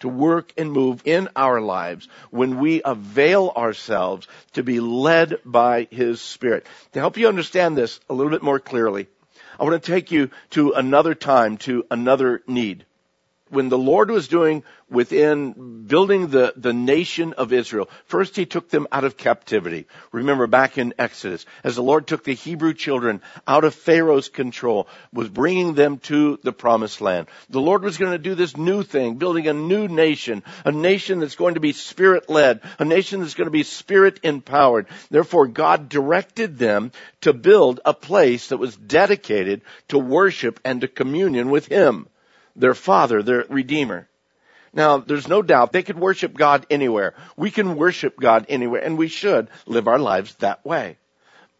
to 0.00 0.08
work 0.08 0.52
and 0.56 0.72
move 0.72 1.02
in 1.04 1.28
our 1.36 1.60
lives 1.60 2.08
when 2.30 2.58
we 2.58 2.82
avail 2.84 3.52
ourselves 3.56 4.28
to 4.52 4.62
be 4.62 4.80
led 4.80 5.38
by 5.44 5.88
His 5.90 6.20
Spirit. 6.20 6.66
To 6.92 7.00
help 7.00 7.16
you 7.16 7.28
understand 7.28 7.76
this 7.76 8.00
a 8.10 8.14
little 8.14 8.30
bit 8.30 8.42
more 8.42 8.60
clearly, 8.60 9.08
I 9.58 9.64
want 9.64 9.80
to 9.82 9.92
take 9.92 10.10
you 10.10 10.30
to 10.50 10.72
another 10.72 11.14
time, 11.14 11.58
to 11.58 11.86
another 11.90 12.42
need 12.46 12.84
when 13.54 13.68
the 13.68 13.78
Lord 13.78 14.10
was 14.10 14.28
doing 14.28 14.64
within 14.90 15.86
building 15.86 16.28
the, 16.28 16.52
the 16.56 16.72
nation 16.72 17.32
of 17.34 17.52
Israel, 17.52 17.88
first 18.06 18.36
he 18.36 18.46
took 18.46 18.68
them 18.68 18.86
out 18.90 19.04
of 19.04 19.16
captivity. 19.16 19.86
Remember 20.12 20.46
back 20.46 20.76
in 20.76 20.92
Exodus, 20.98 21.46
as 21.62 21.76
the 21.76 21.82
Lord 21.82 22.06
took 22.06 22.24
the 22.24 22.34
Hebrew 22.34 22.74
children 22.74 23.22
out 23.46 23.64
of 23.64 23.74
Pharaoh's 23.74 24.28
control, 24.28 24.88
was 25.12 25.28
bringing 25.28 25.74
them 25.74 25.98
to 25.98 26.38
the 26.42 26.52
promised 26.52 27.00
land. 27.00 27.28
The 27.48 27.60
Lord 27.60 27.82
was 27.82 27.96
going 27.96 28.12
to 28.12 28.18
do 28.18 28.34
this 28.34 28.56
new 28.56 28.82
thing, 28.82 29.16
building 29.16 29.46
a 29.46 29.52
new 29.52 29.88
nation, 29.88 30.42
a 30.64 30.72
nation 30.72 31.20
that's 31.20 31.36
going 31.36 31.54
to 31.54 31.60
be 31.60 31.72
spirit 31.72 32.28
led, 32.28 32.60
a 32.78 32.84
nation 32.84 33.20
that's 33.20 33.34
going 33.34 33.46
to 33.46 33.52
be 33.52 33.62
spirit 33.62 34.20
empowered. 34.22 34.86
Therefore 35.10 35.46
God 35.46 35.88
directed 35.88 36.58
them 36.58 36.92
to 37.20 37.32
build 37.32 37.80
a 37.84 37.94
place 37.94 38.48
that 38.48 38.58
was 38.58 38.76
dedicated 38.76 39.62
to 39.88 39.98
worship 39.98 40.58
and 40.64 40.80
to 40.80 40.88
communion 40.88 41.50
with 41.50 41.66
Him 41.66 42.08
their 42.56 42.74
father, 42.74 43.22
their 43.22 43.44
redeemer. 43.48 44.08
Now, 44.72 44.98
there's 44.98 45.28
no 45.28 45.42
doubt 45.42 45.72
they 45.72 45.82
could 45.82 45.98
worship 45.98 46.34
God 46.34 46.66
anywhere. 46.68 47.14
We 47.36 47.50
can 47.50 47.76
worship 47.76 48.18
God 48.18 48.46
anywhere, 48.48 48.82
and 48.82 48.98
we 48.98 49.08
should 49.08 49.48
live 49.66 49.86
our 49.86 49.98
lives 49.98 50.34
that 50.36 50.64
way. 50.64 50.98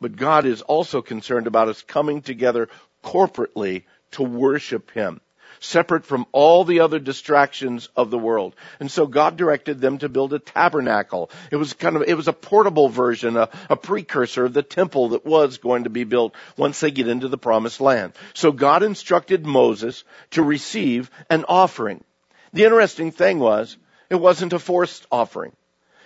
But 0.00 0.16
God 0.16 0.46
is 0.46 0.62
also 0.62 1.00
concerned 1.00 1.46
about 1.46 1.68
us 1.68 1.82
coming 1.82 2.22
together 2.22 2.68
corporately 3.04 3.84
to 4.12 4.22
worship 4.22 4.90
Him 4.90 5.20
separate 5.64 6.04
from 6.04 6.26
all 6.33 6.64
the 6.64 6.80
other 6.80 6.99
distractions 6.99 7.88
of 7.97 8.11
the 8.11 8.18
world. 8.18 8.54
And 8.80 8.90
so 8.90 9.06
God 9.06 9.37
directed 9.37 9.80
them 9.80 9.99
to 9.99 10.09
build 10.09 10.33
a 10.33 10.38
tabernacle. 10.38 11.30
It 11.50 11.56
was 11.56 11.73
kind 11.73 11.97
of, 11.97 12.02
it 12.02 12.14
was 12.14 12.28
a 12.28 12.33
portable 12.33 12.88
version, 12.88 13.37
a, 13.37 13.49
a 13.71 13.76
precursor 13.76 14.44
of 14.44 14.52
the 14.52 14.62
temple 14.62 15.11
that 15.11 15.25
was 15.25 15.59
going 15.59 15.85
to 15.85 15.90
be 15.90 16.04
built 16.04 16.35
once 16.56 16.80
they 16.80 16.90
get 16.90 17.09
into 17.09 17.28
the 17.28 17.38
promised 17.38 17.80
land. 17.80 18.12
So 18.35 18.52
God 18.52 18.83
instructed 18.83 19.47
Moses 19.47 20.04
to 20.33 20.42
receive 20.42 21.11
an 21.30 21.44
offering. 21.49 22.04
The 22.52 22.64
interesting 22.64 23.11
thing 23.11 23.38
was, 23.38 23.76
it 24.11 24.16
wasn't 24.16 24.52
a 24.52 24.59
forced 24.59 25.06
offering. 25.11 25.52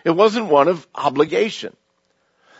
It 0.04 0.12
wasn't 0.12 0.46
one 0.46 0.68
of 0.68 0.86
obligation 0.94 1.76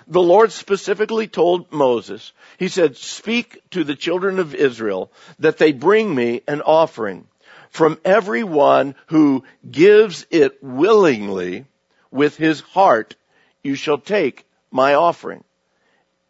the 0.08 0.22
Lord 0.22 0.52
specifically 0.52 1.28
told 1.28 1.70
Moses, 1.70 2.32
he 2.58 2.68
said, 2.68 2.96
speak 2.96 3.60
to 3.70 3.84
the 3.84 3.94
children 3.94 4.38
of 4.38 4.54
Israel 4.54 5.12
that 5.38 5.58
they 5.58 5.72
bring 5.72 6.14
me 6.14 6.42
an 6.48 6.62
offering. 6.62 7.26
From 7.70 8.00
everyone 8.04 8.94
who 9.08 9.44
gives 9.70 10.26
it 10.30 10.62
willingly 10.62 11.66
with 12.10 12.36
his 12.36 12.60
heart, 12.60 13.16
you 13.62 13.74
shall 13.74 13.98
take 13.98 14.46
my 14.70 14.94
offering. 14.94 15.44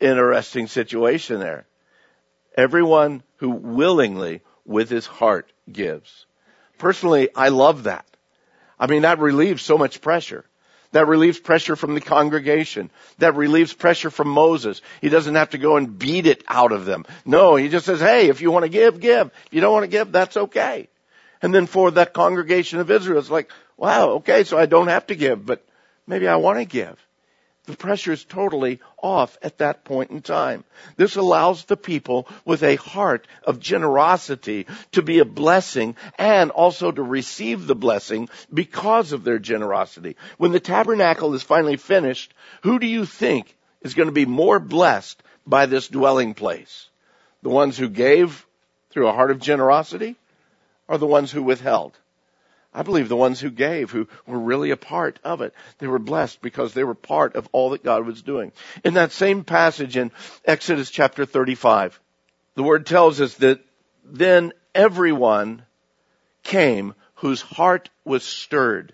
Interesting 0.00 0.66
situation 0.66 1.38
there. 1.38 1.64
Everyone 2.56 3.22
who 3.36 3.50
willingly 3.50 4.40
with 4.64 4.90
his 4.90 5.06
heart 5.06 5.52
gives. 5.70 6.26
Personally, 6.78 7.28
I 7.34 7.48
love 7.50 7.84
that. 7.84 8.06
I 8.78 8.88
mean, 8.88 9.02
that 9.02 9.20
relieves 9.20 9.62
so 9.62 9.78
much 9.78 10.00
pressure. 10.00 10.44
That 10.92 11.06
relieves 11.06 11.38
pressure 11.38 11.76
from 11.76 11.94
the 11.94 12.00
congregation. 12.00 12.90
That 13.18 13.36
relieves 13.36 13.74
pressure 13.74 14.10
from 14.10 14.28
Moses. 14.28 14.80
He 15.00 15.10
doesn't 15.10 15.34
have 15.34 15.50
to 15.50 15.58
go 15.58 15.76
and 15.76 15.98
beat 15.98 16.26
it 16.26 16.42
out 16.48 16.72
of 16.72 16.86
them. 16.86 17.04
No, 17.26 17.56
he 17.56 17.68
just 17.68 17.84
says, 17.84 18.00
hey, 18.00 18.28
if 18.28 18.40
you 18.40 18.50
want 18.50 18.64
to 18.64 18.70
give, 18.70 18.98
give. 18.98 19.30
If 19.46 19.52
you 19.52 19.60
don't 19.60 19.72
want 19.72 19.84
to 19.84 19.88
give, 19.88 20.10
that's 20.12 20.36
okay. 20.36 20.88
And 21.42 21.54
then 21.54 21.66
for 21.66 21.90
that 21.92 22.14
congregation 22.14 22.80
of 22.80 22.90
Israel, 22.90 23.18
it's 23.18 23.30
like, 23.30 23.50
Wow, 23.78 24.08
okay, 24.14 24.42
so 24.42 24.58
I 24.58 24.66
don't 24.66 24.88
have 24.88 25.06
to 25.06 25.14
give, 25.14 25.46
but 25.46 25.64
maybe 26.04 26.26
I 26.26 26.36
want 26.36 26.58
to 26.58 26.64
give. 26.64 26.98
The 27.68 27.76
pressure 27.76 28.12
is 28.12 28.24
totally 28.24 28.80
off 29.02 29.36
at 29.42 29.58
that 29.58 29.84
point 29.84 30.10
in 30.10 30.22
time. 30.22 30.64
This 30.96 31.16
allows 31.16 31.66
the 31.66 31.76
people 31.76 32.26
with 32.46 32.62
a 32.62 32.76
heart 32.76 33.26
of 33.44 33.60
generosity 33.60 34.66
to 34.92 35.02
be 35.02 35.18
a 35.18 35.26
blessing 35.26 35.94
and 36.18 36.50
also 36.50 36.90
to 36.90 37.02
receive 37.02 37.66
the 37.66 37.74
blessing 37.74 38.30
because 38.52 39.12
of 39.12 39.22
their 39.22 39.38
generosity. 39.38 40.16
When 40.38 40.52
the 40.52 40.60
tabernacle 40.60 41.34
is 41.34 41.42
finally 41.42 41.76
finished, 41.76 42.32
who 42.62 42.78
do 42.78 42.86
you 42.86 43.04
think 43.04 43.54
is 43.82 43.92
going 43.92 44.08
to 44.08 44.12
be 44.12 44.24
more 44.24 44.58
blessed 44.58 45.22
by 45.46 45.66
this 45.66 45.88
dwelling 45.88 46.32
place? 46.32 46.88
The 47.42 47.50
ones 47.50 47.76
who 47.76 47.90
gave 47.90 48.46
through 48.88 49.08
a 49.08 49.12
heart 49.12 49.30
of 49.30 49.40
generosity 49.40 50.16
or 50.88 50.96
the 50.96 51.06
ones 51.06 51.30
who 51.30 51.42
withheld? 51.42 51.98
I 52.78 52.82
believe 52.82 53.08
the 53.08 53.16
ones 53.16 53.40
who 53.40 53.50
gave, 53.50 53.90
who 53.90 54.06
were 54.24 54.38
really 54.38 54.70
a 54.70 54.76
part 54.76 55.18
of 55.24 55.40
it, 55.40 55.52
they 55.78 55.88
were 55.88 55.98
blessed 55.98 56.40
because 56.40 56.74
they 56.74 56.84
were 56.84 56.94
part 56.94 57.34
of 57.34 57.48
all 57.50 57.70
that 57.70 57.82
God 57.82 58.06
was 58.06 58.22
doing. 58.22 58.52
In 58.84 58.94
that 58.94 59.10
same 59.10 59.42
passage 59.42 59.96
in 59.96 60.12
Exodus 60.44 60.88
chapter 60.88 61.26
35, 61.26 61.98
the 62.54 62.62
word 62.62 62.86
tells 62.86 63.20
us 63.20 63.34
that 63.38 63.58
then 64.04 64.52
everyone 64.76 65.64
came 66.44 66.94
whose 67.16 67.42
heart 67.42 67.90
was 68.04 68.22
stirred 68.22 68.92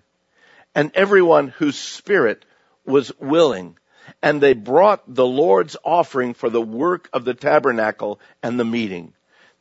and 0.75 0.91
everyone 0.95 1.49
whose 1.49 1.79
spirit 1.79 2.47
was 2.87 3.13
willing. 3.21 3.77
And 4.23 4.41
they 4.41 4.55
brought 4.55 5.03
the 5.07 5.27
Lord's 5.27 5.77
offering 5.85 6.33
for 6.33 6.49
the 6.49 6.63
work 6.63 7.11
of 7.13 7.27
the 7.27 7.35
tabernacle 7.35 8.19
and 8.43 8.59
the 8.59 8.65
meeting. 8.65 9.13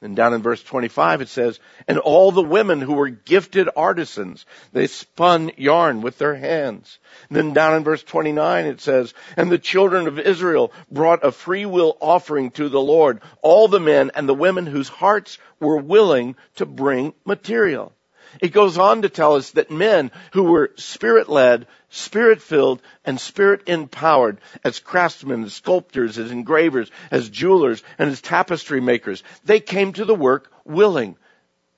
And 0.04 0.16
down 0.16 0.34
in 0.34 0.42
verse 0.42 0.62
25 0.62 1.22
it 1.22 1.30
says, 1.30 1.60
and 1.88 1.98
all 1.98 2.32
the 2.32 2.44
women 2.44 2.82
who 2.82 2.94
were 2.94 3.10
gifted 3.10 3.70
artisans, 3.76 4.46
they 4.72 4.88
spun 4.88 5.52
yarn 5.58 6.02
with 6.02 6.18
their 6.18 6.36
hands. 6.36 7.00
And 7.30 7.38
then 7.38 7.54
down 7.54 7.76
in 7.76 7.84
verse 7.84 8.04
29 8.04 8.66
it 8.66 8.82
says, 8.82 9.14
and 9.38 9.52
the 9.52 9.58
children 9.58 10.08
of 10.08 10.20
Israel 10.20 10.74
brought 10.92 11.26
a 11.26 11.32
free 11.32 11.66
will 11.66 11.98
offering 12.02 12.52
to 12.52 12.70
the 12.70 12.82
Lord, 12.82 13.22
all 13.42 13.68
the 13.68 13.80
men 13.80 14.12
and 14.14 14.28
the 14.28 14.34
women 14.34 14.66
whose 14.66 14.90
hearts 14.90 15.38
were 15.60 15.78
willing 15.78 16.36
to 16.56 16.66
bring 16.66 17.14
material. 17.26 17.94
It 18.42 18.50
goes 18.50 18.78
on 18.78 19.02
to 19.02 19.10
tell 19.10 19.36
us 19.36 19.52
that 19.52 19.72
men 19.72 20.12
who 20.32 20.44
were 20.44 20.72
spirit 20.76 21.30
led, 21.30 21.68
spirit 21.90 22.42
filled, 22.42 22.82
and 23.06 23.20
spirit 23.20 23.64
empowered 23.68 24.40
as 24.64 24.80
craftsmen, 24.80 25.44
as 25.44 25.54
sculptors, 25.54 26.18
as 26.18 26.32
engravers, 26.32 26.92
as 27.12 27.30
jewelers, 27.30 27.84
and 27.98 28.10
as 28.10 28.22
tapestry 28.22 28.82
makers, 28.82 29.24
they 29.46 29.60
came 29.60 29.94
to 29.94 30.06
the 30.06 30.16
work 30.16 30.52
willing 30.66 31.16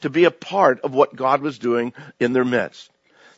to 0.01 0.09
be 0.09 0.25
a 0.25 0.31
part 0.31 0.81
of 0.81 0.93
what 0.93 1.15
God 1.15 1.41
was 1.41 1.59
doing 1.59 1.93
in 2.19 2.33
their 2.33 2.45
midst. 2.45 2.89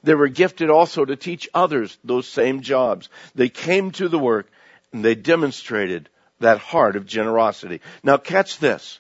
They 0.04 0.16
were 0.16 0.28
gifted 0.28 0.70
also 0.70 1.06
to 1.06 1.16
teach 1.16 1.50
others 1.54 1.98
those 2.04 2.28
same 2.28 2.62
jobs. 2.62 3.10
They 3.36 3.50
came 3.50 3.92
to 3.92 4.08
the 4.08 4.20
work 4.20 4.50
and 4.94 5.04
they 5.04 5.16
demonstrated 5.16 6.10
that 6.40 6.60
heart 6.60 6.96
of 6.96 7.06
generosity. 7.06 7.82
Now 8.04 8.18
catch 8.18 8.60
this. 8.60 9.00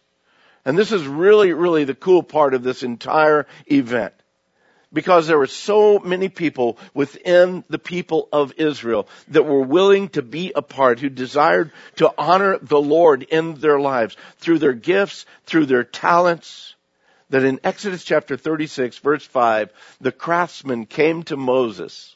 And 0.68 0.78
this 0.78 0.92
is 0.92 1.08
really, 1.08 1.54
really 1.54 1.86
the 1.86 1.96
cool 1.96 2.22
part 2.22 2.54
of 2.54 2.62
this 2.62 2.84
entire 2.84 3.48
event. 3.72 4.14
Because 4.92 5.26
there 5.26 5.38
were 5.38 5.48
so 5.48 5.98
many 6.00 6.28
people 6.28 6.78
within 6.94 7.64
the 7.70 7.80
people 7.80 8.28
of 8.34 8.54
Israel 8.58 9.08
that 9.30 9.46
were 9.46 9.62
willing 9.62 10.10
to 10.10 10.22
be 10.22 10.52
a 10.54 10.62
part, 10.62 11.00
who 11.00 11.08
desired 11.08 11.72
to 11.96 12.14
honor 12.18 12.58
the 12.62 12.82
Lord 12.82 13.24
in 13.24 13.56
their 13.56 13.80
lives 13.80 14.18
through 14.40 14.60
their 14.60 14.74
gifts, 14.74 15.26
through 15.46 15.68
their 15.68 15.86
talents, 15.86 16.76
that 17.30 17.46
in 17.46 17.62
Exodus 17.64 18.04
chapter 18.04 18.36
36 18.36 18.98
verse 18.98 19.26
5, 19.26 19.72
the 20.02 20.12
craftsmen 20.12 20.86
came 20.86 21.24
to 21.24 21.38
Moses 21.38 22.14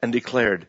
and 0.00 0.12
declared, 0.12 0.68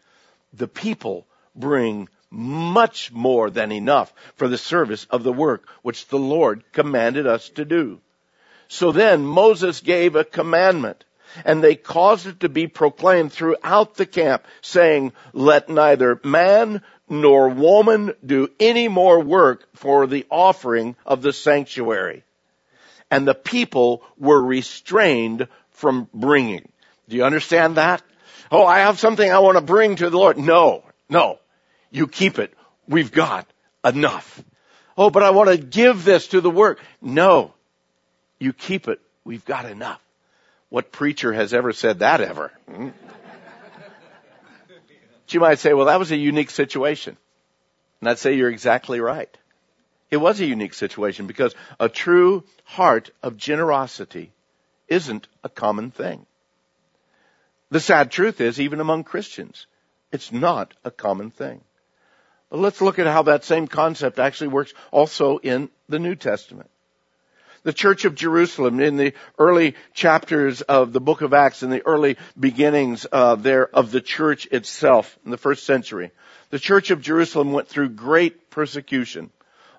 the 0.53 0.67
people 0.67 1.27
bring 1.55 2.10
much 2.31 3.12
more 3.12 3.50
than 3.50 3.71
enough 3.71 4.13
for 4.36 4.48
the 4.48 4.57
service 4.57 5.05
of 5.09 5.24
the 5.24 5.33
work 5.33 5.67
which 5.81 6.07
the 6.07 6.20
Lord 6.20 6.63
commanded 6.72 7.25
us 7.25 7.50
to 7.50 7.65
do. 7.65 8.00
So 8.68 8.92
then 8.92 9.25
Moses 9.25 9.81
gave 9.81 10.15
a 10.15 10.24
commandment 10.24 11.03
and 11.46 11.63
they 11.63 11.75
caused 11.75 12.27
it 12.27 12.39
to 12.42 12.50
be 12.50 12.68
proclaimed 12.68 13.31
throughout 13.31 13.96
the 13.96 14.05
camp 14.05 14.46
saying, 14.61 15.13
let 15.33 15.70
neither 15.70 16.20
man 16.24 16.81
nor 17.07 17.50
woman 17.50 18.13
do 18.24 18.50
any 18.59 18.87
more 18.87 19.20
work 19.20 19.68
for 19.75 20.05
the 20.05 20.25
offering 20.29 20.96
of 21.05 21.22
the 21.22 21.33
sanctuary. 21.33 22.24
And 23.11 23.27
the 23.27 23.33
people 23.33 24.03
were 24.18 24.42
restrained 24.42 25.48
from 25.72 26.07
bringing. 26.13 26.70
Do 27.07 27.15
you 27.15 27.24
understand 27.24 27.75
that? 27.75 28.03
Oh, 28.51 28.65
I 28.65 28.79
have 28.79 29.00
something 29.00 29.29
I 29.29 29.39
want 29.39 29.57
to 29.57 29.63
bring 29.63 29.96
to 29.96 30.09
the 30.09 30.18
Lord. 30.18 30.37
No, 30.37 30.83
no. 31.09 31.39
You 31.92 32.08
keep 32.08 32.40
it. 32.40 32.54
We've 32.88 33.12
got 33.12 33.48
enough. 33.84 34.44
Oh, 34.98 35.10
but 35.10 35.24
I 35.24 35.30
want 35.32 35.50
to 35.50 35.58
give 35.58 36.04
this 36.04 36.28
to 36.30 36.42
the 36.42 36.50
work. 36.50 36.80
No. 37.02 37.54
You 38.40 38.54
keep 38.54 38.88
it. 38.88 39.00
We've 39.24 39.46
got 39.46 39.66
enough. 39.66 40.02
What 40.70 40.92
preacher 40.92 41.34
has 41.34 41.54
ever 41.54 41.74
said 41.74 42.00
that 42.00 42.22
ever? 42.22 42.52
Hmm? 42.70 42.90
you 45.30 45.40
might 45.40 45.60
say, 45.60 45.74
well, 45.74 45.86
that 45.86 46.00
was 46.00 46.12
a 46.12 46.18
unique 46.18 46.50
situation. 46.50 47.18
And 48.02 48.10
I'd 48.10 48.20
say 48.20 48.34
you're 48.34 48.50
exactly 48.50 49.00
right. 49.00 49.30
It 50.10 50.18
was 50.18 50.40
a 50.40 50.46
unique 50.46 50.74
situation 50.74 51.28
because 51.28 51.54
a 51.80 51.90
true 51.90 52.44
heart 52.64 53.12
of 53.22 53.38
generosity 53.38 54.32
isn't 54.88 55.28
a 55.44 55.50
common 55.50 55.92
thing. 55.92 56.25
The 57.70 57.80
sad 57.80 58.10
truth 58.10 58.42
is, 58.42 58.60
even 58.60 58.80
among 58.80 59.04
Christians, 59.04 59.68
it's 60.12 60.32
not 60.32 60.74
a 60.84 60.90
common 60.90 61.30
thing. 61.30 61.62
But 62.50 62.59
let's 62.59 62.81
look 62.81 63.00
at 63.00 63.07
how 63.07 63.24
that 63.24 63.44
same 63.44 63.68
concept 63.68 64.20
actually 64.20 64.50
works 64.50 64.74
also 64.92 65.38
in 65.38 65.70
the 65.88 66.00
New 66.00 66.16
Testament. 66.16 66.70
The 67.64 67.74
church 67.74 68.05
of 68.05 68.16
Jerusalem 68.16 68.79
in 68.79 68.96
the 68.96 69.14
early 69.38 69.75
chapters 69.94 70.62
of 70.62 70.94
the 70.94 71.01
book 71.01 71.22
of 71.22 71.33
Acts 71.33 71.62
in 71.62 71.70
the 71.70 71.85
early 71.85 72.18
beginnings 72.40 73.05
uh, 73.12 73.35
there 73.35 73.68
of 73.68 73.92
the 73.92 74.01
church 74.01 74.48
itself 74.48 75.20
in 75.25 75.31
the 75.31 75.38
first 75.38 75.66
century. 75.66 76.12
The 76.51 76.59
church 76.59 76.90
of 76.90 77.01
Jerusalem 77.01 77.51
went 77.51 77.68
through 77.68 77.90
great 77.90 78.50
persecution. 78.50 79.29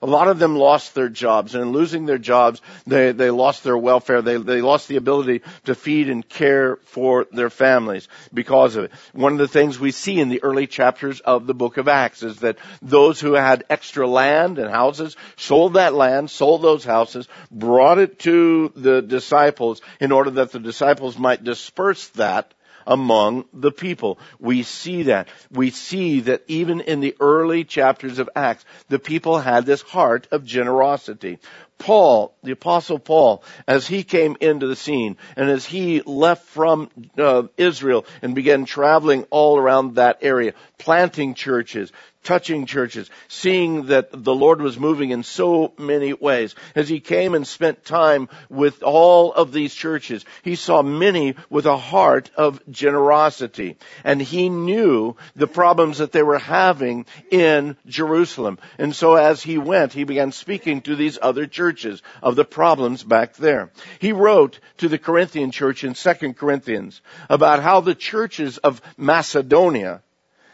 A 0.03 0.07
lot 0.07 0.29
of 0.29 0.39
them 0.39 0.57
lost 0.57 0.95
their 0.95 1.11
jobs, 1.11 1.55
and 1.55 1.63
in 1.63 1.73
losing 1.73 2.07
their 2.07 2.19
jobs, 2.19 2.63
they, 2.87 3.13
they 3.13 3.31
lost 3.31 3.65
their 3.65 3.77
welfare. 3.77 4.23
They, 4.23 4.39
they 4.39 4.63
lost 4.63 4.89
the 4.89 4.97
ability 4.97 5.43
to 5.67 5.75
feed 5.75 6.09
and 6.09 6.27
care 6.27 6.77
for 6.85 7.27
their 7.33 7.51
families 7.51 8.09
because 8.33 8.77
of 8.77 8.85
it. 8.85 8.93
One 9.13 9.33
of 9.33 9.39
the 9.39 9.49
things 9.49 9.79
we 9.79 9.91
see 9.91 10.19
in 10.19 10.31
the 10.31 10.43
early 10.43 10.67
chapters 10.67 11.21
of 11.21 11.47
the 11.47 11.53
book 11.53 11.77
of 11.77 11.87
Acts 11.87 12.23
is 12.23 12.39
that 12.39 12.57
those 12.81 13.21
who 13.21 13.35
had 13.35 13.65
extra 13.69 14.07
land 14.07 14.59
and 14.59 14.71
houses 14.71 15.17
sold 15.37 15.75
that 15.75 15.93
land, 15.93 16.31
sold 16.31 16.63
those 16.63 16.85
houses, 16.85 17.29
brought 17.51 17.99
it 17.99 18.19
to 18.21 18.73
the 18.75 19.03
disciples 19.03 19.83
in 20.01 20.13
order 20.13 20.31
that 20.31 20.53
the 20.53 20.61
disciples 20.61 21.19
might 21.19 21.45
disperse 21.45 22.09
that 22.11 22.55
among 22.87 23.45
the 23.53 23.73
people. 23.73 24.19
We 24.39 24.63
see 24.63 25.05
that. 25.05 25.29
We 25.51 25.71
see 25.71 26.21
that 26.21 26.43
even 26.49 26.81
in 26.81 27.01
the 27.01 27.17
early 27.21 27.65
chapters 27.65 28.19
of 28.19 28.31
Acts, 28.35 28.65
the 28.89 28.99
people 28.99 29.39
had 29.39 29.67
this 29.67 29.83
heart 29.83 30.29
of 30.31 30.45
generosity. 30.45 31.39
Paul, 31.81 32.37
the 32.43 32.53
apostle 32.53 32.99
Paul, 32.99 33.43
as 33.67 33.87
he 33.87 34.05
came 34.05 34.37
into 34.41 34.67
the 34.67 34.77
scene 34.77 35.17
and 35.35 35.49
as 35.49 35.65
he 35.65 36.03
left 36.03 36.47
from 36.47 36.91
uh, 37.17 37.45
Israel 37.57 38.05
and 38.21 38.35
began 38.35 38.67
traveling 38.67 39.25
all 39.31 39.59
around 39.59 39.95
that 39.95 40.19
area, 40.21 40.53
planting 40.77 41.33
churches, 41.33 41.91
touching 42.23 42.67
churches, 42.67 43.11
seeing 43.29 43.87
that 43.87 44.09
the 44.13 44.35
Lord 44.35 44.61
was 44.61 44.79
moving 44.79 45.11
in 45.11 45.23
so 45.23 45.73
many 45.79 46.13
ways. 46.13 46.55
As 46.75 46.89
he 46.89 47.01
came 47.01 47.35
and 47.35 47.47
spent 47.47 47.85
time 47.85 48.29
with 48.49 48.83
all 48.83 49.33
of 49.33 49.53
these 49.53 49.75
churches, 49.75 50.25
he 50.43 50.55
saw 50.55 50.83
many 50.83 51.35
with 51.49 51.67
a 51.67 51.77
heart 51.77 52.31
of 52.37 52.61
generosity. 52.71 53.77
And 54.05 54.21
he 54.21 54.49
knew 54.49 55.17
the 55.35 55.47
problems 55.47 55.99
that 55.99 56.13
they 56.13 56.23
were 56.23 56.39
having 56.39 57.07
in 57.31 57.77
Jerusalem. 57.87 58.59
And 58.79 58.95
so 58.95 59.15
as 59.15 59.43
he 59.43 59.59
went, 59.59 59.93
he 59.93 60.05
began 60.05 60.33
speaking 60.33 60.83
to 60.83 60.97
these 60.97 61.19
other 61.21 61.47
churches 61.47 62.03
of 62.23 62.37
the 62.37 62.45
problems 62.45 63.03
back 63.03 63.37
there. 63.37 63.71
He 63.99 64.13
wrote 64.13 64.61
to 64.79 64.89
the 64.89 64.99
Corinthian 64.99 65.51
church 65.51 65.85
in 65.85 65.95
2 65.95 66.35
Corinthians 66.35 67.01
about 67.29 67.63
how 67.63 67.81
the 67.81 67.95
churches 67.95 68.59
of 68.59 68.83
Macedonia 68.97 70.03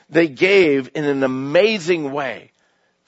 they 0.09 0.29
gave 0.29 0.90
in 0.95 1.05
an 1.05 1.23
amazing 1.23 2.12
way 2.12 2.53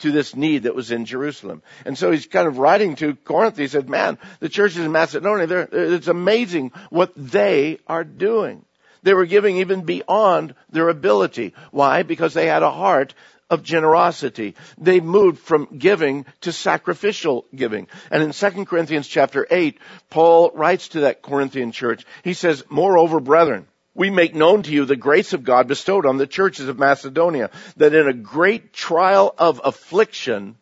to 0.01 0.13
this 0.13 0.37
need 0.37 0.63
that 0.63 0.75
was 0.75 0.91
in 0.91 1.05
Jerusalem. 1.05 1.63
And 1.85 1.99
so 1.99 2.11
he's 2.11 2.27
kind 2.27 2.47
of 2.47 2.59
writing 2.59 2.97
to 2.97 3.15
Corinth. 3.15 3.57
He 3.57 3.69
said, 3.69 3.89
man, 3.89 4.19
the 4.41 4.49
churches 4.49 4.79
in 4.79 4.93
Macedonia, 4.93 5.69
it's 5.73 6.09
amazing 6.09 6.73
what 6.91 7.13
they 7.17 7.79
are 7.87 8.05
doing. 8.05 8.65
They 9.03 9.15
were 9.15 9.27
giving 9.27 9.59
even 9.59 9.83
beyond 9.83 10.55
their 10.71 10.89
ability. 10.89 11.55
Why? 11.71 12.03
Because 12.03 12.35
they 12.35 12.47
had 12.47 12.63
a 12.63 12.71
heart 12.71 13.15
of 13.51 13.63
generosity. 13.63 14.55
They 14.77 15.01
moved 15.01 15.39
from 15.39 15.79
giving 15.79 16.27
to 16.43 16.53
sacrificial 16.53 17.47
giving. 17.55 17.89
And 18.11 18.23
in 18.23 18.33
2 18.33 18.67
Corinthians 18.67 19.09
chapter 19.09 19.47
8, 19.51 19.79
Paul 20.11 20.51
writes 20.55 20.89
to 20.89 21.01
that 21.01 21.23
Corinthian 21.23 21.73
church. 21.73 22.05
He 22.23 22.35
says, 22.35 22.65
moreover, 22.69 23.21
brethren, 23.21 23.67
we 23.99 24.11
make 24.11 24.33
known 24.33 24.63
to 24.63 24.71
you 24.71 24.85
the 24.85 24.95
grace 24.95 25.33
of 25.33 25.43
God 25.43 25.67
bestowed 25.67 26.07
on 26.07 26.19
the 26.19 26.27
churches 26.27 26.69
of 26.69 26.79
Macedonia, 26.79 27.51
that 27.77 27.93
in 27.93 28.07
a 28.07 28.13
great 28.13 28.73
trial 28.73 29.35
of 29.37 29.61
affliction, 29.65 30.55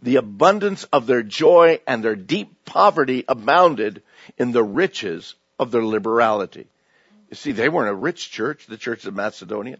the 0.00 0.16
abundance 0.16 0.84
of 0.84 1.08
their 1.08 1.24
joy 1.24 1.80
and 1.88 2.04
their 2.04 2.14
deep 2.14 2.64
poverty 2.64 3.24
abounded 3.26 4.02
in 4.38 4.52
the 4.52 4.62
riches 4.62 5.34
of 5.58 5.72
their 5.72 5.84
liberality. 5.84 6.68
You 7.30 7.34
see, 7.34 7.50
they 7.50 7.68
weren't 7.68 7.90
a 7.90 7.94
rich 7.94 8.30
church, 8.30 8.66
the 8.66 8.76
church 8.76 9.04
of 9.06 9.14
Macedonia, 9.14 9.78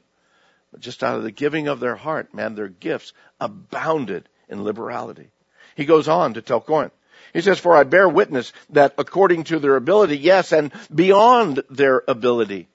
but 0.72 0.80
just 0.80 1.04
out 1.04 1.16
of 1.16 1.22
the 1.22 1.30
giving 1.30 1.68
of 1.68 1.78
their 1.78 1.94
heart, 1.94 2.34
man, 2.34 2.56
their 2.56 2.68
gifts 2.68 3.12
abounded 3.40 4.28
in 4.48 4.64
liberality. 4.64 5.28
He 5.76 5.84
goes 5.84 6.08
on 6.08 6.34
to 6.34 6.42
tell 6.42 6.60
Corinth. 6.60 6.92
He 7.32 7.42
says, 7.42 7.60
for 7.60 7.76
I 7.76 7.84
bear 7.84 8.08
witness 8.08 8.52
that 8.70 8.94
according 8.98 9.44
to 9.44 9.60
their 9.60 9.76
ability, 9.76 10.18
yes, 10.18 10.50
and 10.50 10.72
beyond 10.92 11.62
their 11.70 12.02
ability, 12.08 12.66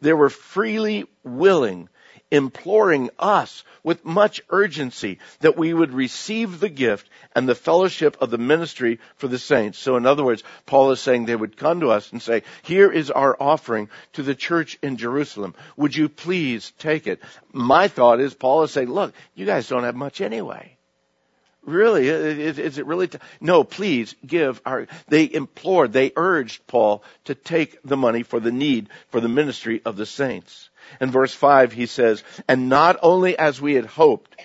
they 0.00 0.12
were 0.12 0.30
freely 0.30 1.04
willing, 1.24 1.88
imploring 2.30 3.10
us 3.18 3.64
with 3.82 4.04
much 4.04 4.42
urgency 4.50 5.18
that 5.40 5.56
we 5.56 5.72
would 5.72 5.92
receive 5.92 6.58
the 6.58 6.68
gift 6.68 7.08
and 7.34 7.48
the 7.48 7.54
fellowship 7.54 8.16
of 8.20 8.30
the 8.30 8.38
ministry 8.38 8.98
for 9.16 9.28
the 9.28 9.38
saints. 9.38 9.78
So 9.78 9.96
in 9.96 10.06
other 10.06 10.24
words, 10.24 10.42
Paul 10.66 10.90
is 10.90 11.00
saying 11.00 11.24
they 11.24 11.36
would 11.36 11.56
come 11.56 11.80
to 11.80 11.90
us 11.90 12.10
and 12.10 12.20
say, 12.20 12.42
here 12.62 12.90
is 12.90 13.10
our 13.10 13.36
offering 13.40 13.88
to 14.14 14.22
the 14.22 14.34
church 14.34 14.78
in 14.82 14.96
Jerusalem. 14.96 15.54
Would 15.76 15.94
you 15.94 16.08
please 16.08 16.72
take 16.78 17.06
it? 17.06 17.20
My 17.52 17.88
thought 17.88 18.20
is 18.20 18.34
Paul 18.34 18.64
is 18.64 18.72
saying, 18.72 18.90
look, 18.90 19.14
you 19.34 19.46
guys 19.46 19.68
don't 19.68 19.84
have 19.84 19.96
much 19.96 20.20
anyway. 20.20 20.75
Really? 21.66 22.06
Is, 22.08 22.60
is 22.60 22.78
it 22.78 22.86
really? 22.86 23.08
T- 23.08 23.18
no, 23.40 23.64
please 23.64 24.14
give 24.24 24.60
our, 24.64 24.86
they 25.08 25.24
implored, 25.24 25.92
they 25.92 26.12
urged 26.14 26.64
Paul 26.68 27.02
to 27.24 27.34
take 27.34 27.82
the 27.82 27.96
money 27.96 28.22
for 28.22 28.38
the 28.38 28.52
need 28.52 28.88
for 29.08 29.20
the 29.20 29.28
ministry 29.28 29.82
of 29.84 29.96
the 29.96 30.06
saints. 30.06 30.70
In 31.00 31.10
verse 31.10 31.34
5 31.34 31.72
he 31.72 31.86
says, 31.86 32.22
and 32.46 32.68
not 32.68 32.98
only 33.02 33.36
as 33.36 33.60
we 33.60 33.74
had 33.74 33.86
hoped, 33.86 34.40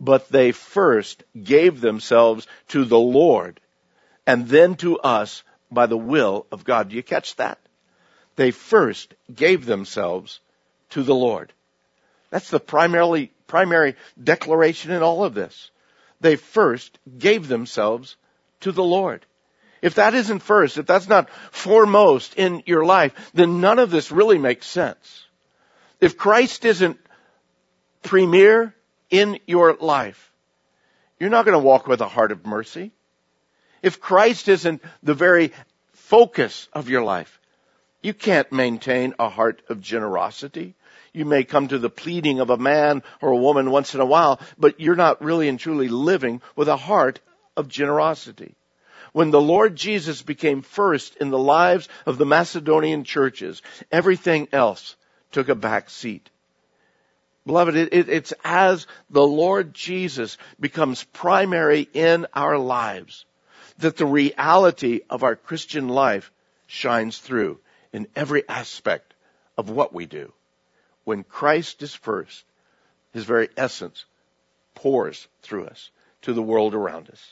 but 0.00 0.28
they 0.28 0.50
first 0.50 1.22
gave 1.40 1.80
themselves 1.80 2.48
to 2.68 2.84
the 2.84 2.98
Lord 2.98 3.60
and 4.26 4.48
then 4.48 4.74
to 4.76 4.98
us 4.98 5.44
by 5.70 5.86
the 5.86 5.96
will 5.96 6.46
of 6.50 6.64
God. 6.64 6.88
Do 6.88 6.96
you 6.96 7.04
catch 7.04 7.36
that? 7.36 7.60
They 8.34 8.50
first 8.50 9.14
gave 9.32 9.64
themselves 9.64 10.40
to 10.90 11.04
the 11.04 11.14
Lord. 11.14 11.52
That's 12.30 12.50
the 12.50 12.58
primarily, 12.58 13.30
primary 13.46 13.94
declaration 14.20 14.90
in 14.90 15.04
all 15.04 15.22
of 15.22 15.34
this 15.34 15.70
they 16.20 16.36
first 16.36 16.98
gave 17.18 17.48
themselves 17.48 18.16
to 18.60 18.72
the 18.72 18.84
Lord. 18.84 19.24
If 19.82 19.96
that 19.96 20.14
isn't 20.14 20.40
first, 20.40 20.78
if 20.78 20.86
that's 20.86 21.08
not 21.08 21.28
foremost 21.50 22.34
in 22.36 22.62
your 22.64 22.84
life, 22.84 23.12
then 23.34 23.60
none 23.60 23.78
of 23.78 23.90
this 23.90 24.10
really 24.10 24.38
makes 24.38 24.66
sense. 24.66 25.26
If 26.00 26.16
Christ 26.16 26.64
isn't 26.64 26.98
premier 28.02 28.74
in 29.10 29.38
your 29.46 29.74
life, 29.74 30.32
you're 31.20 31.30
not 31.30 31.44
going 31.44 31.58
to 31.58 31.66
walk 31.66 31.86
with 31.86 32.00
a 32.00 32.08
heart 32.08 32.32
of 32.32 32.46
mercy. 32.46 32.92
If 33.82 34.00
Christ 34.00 34.48
isn't 34.48 34.82
the 35.02 35.14
very 35.14 35.52
focus 35.92 36.68
of 36.72 36.88
your 36.88 37.02
life, 37.02 37.38
you 38.02 38.14
can't 38.14 38.50
maintain 38.52 39.14
a 39.18 39.28
heart 39.28 39.62
of 39.68 39.80
generosity. 39.80 40.74
You 41.14 41.24
may 41.24 41.44
come 41.44 41.68
to 41.68 41.78
the 41.78 41.88
pleading 41.88 42.40
of 42.40 42.50
a 42.50 42.56
man 42.56 43.04
or 43.22 43.30
a 43.30 43.36
woman 43.36 43.70
once 43.70 43.94
in 43.94 44.00
a 44.00 44.04
while, 44.04 44.40
but 44.58 44.80
you're 44.80 44.96
not 44.96 45.22
really 45.22 45.48
and 45.48 45.60
truly 45.60 45.88
living 45.88 46.42
with 46.56 46.68
a 46.68 46.76
heart 46.76 47.20
of 47.56 47.68
generosity. 47.68 48.56
When 49.12 49.30
the 49.30 49.40
Lord 49.40 49.76
Jesus 49.76 50.22
became 50.22 50.62
first 50.62 51.14
in 51.16 51.30
the 51.30 51.38
lives 51.38 51.88
of 52.04 52.18
the 52.18 52.26
Macedonian 52.26 53.04
churches, 53.04 53.62
everything 53.92 54.48
else 54.52 54.96
took 55.30 55.48
a 55.48 55.54
back 55.54 55.88
seat. 55.88 56.28
Beloved, 57.46 57.76
it, 57.76 57.94
it, 57.94 58.08
it's 58.08 58.34
as 58.42 58.88
the 59.08 59.24
Lord 59.24 59.72
Jesus 59.72 60.36
becomes 60.58 61.04
primary 61.04 61.88
in 61.92 62.26
our 62.34 62.58
lives 62.58 63.24
that 63.78 63.96
the 63.96 64.06
reality 64.06 65.02
of 65.08 65.22
our 65.22 65.36
Christian 65.36 65.88
life 65.88 66.32
shines 66.66 67.18
through 67.18 67.60
in 67.92 68.08
every 68.16 68.48
aspect 68.48 69.14
of 69.56 69.70
what 69.70 69.92
we 69.92 70.06
do 70.06 70.32
when 71.04 71.24
Christ 71.24 71.82
is 71.82 71.94
first, 71.94 72.44
his 73.12 73.24
very 73.24 73.48
essence 73.56 74.04
pours 74.74 75.28
through 75.42 75.66
us 75.66 75.90
to 76.22 76.32
the 76.32 76.42
world 76.42 76.74
around 76.74 77.10
us. 77.10 77.30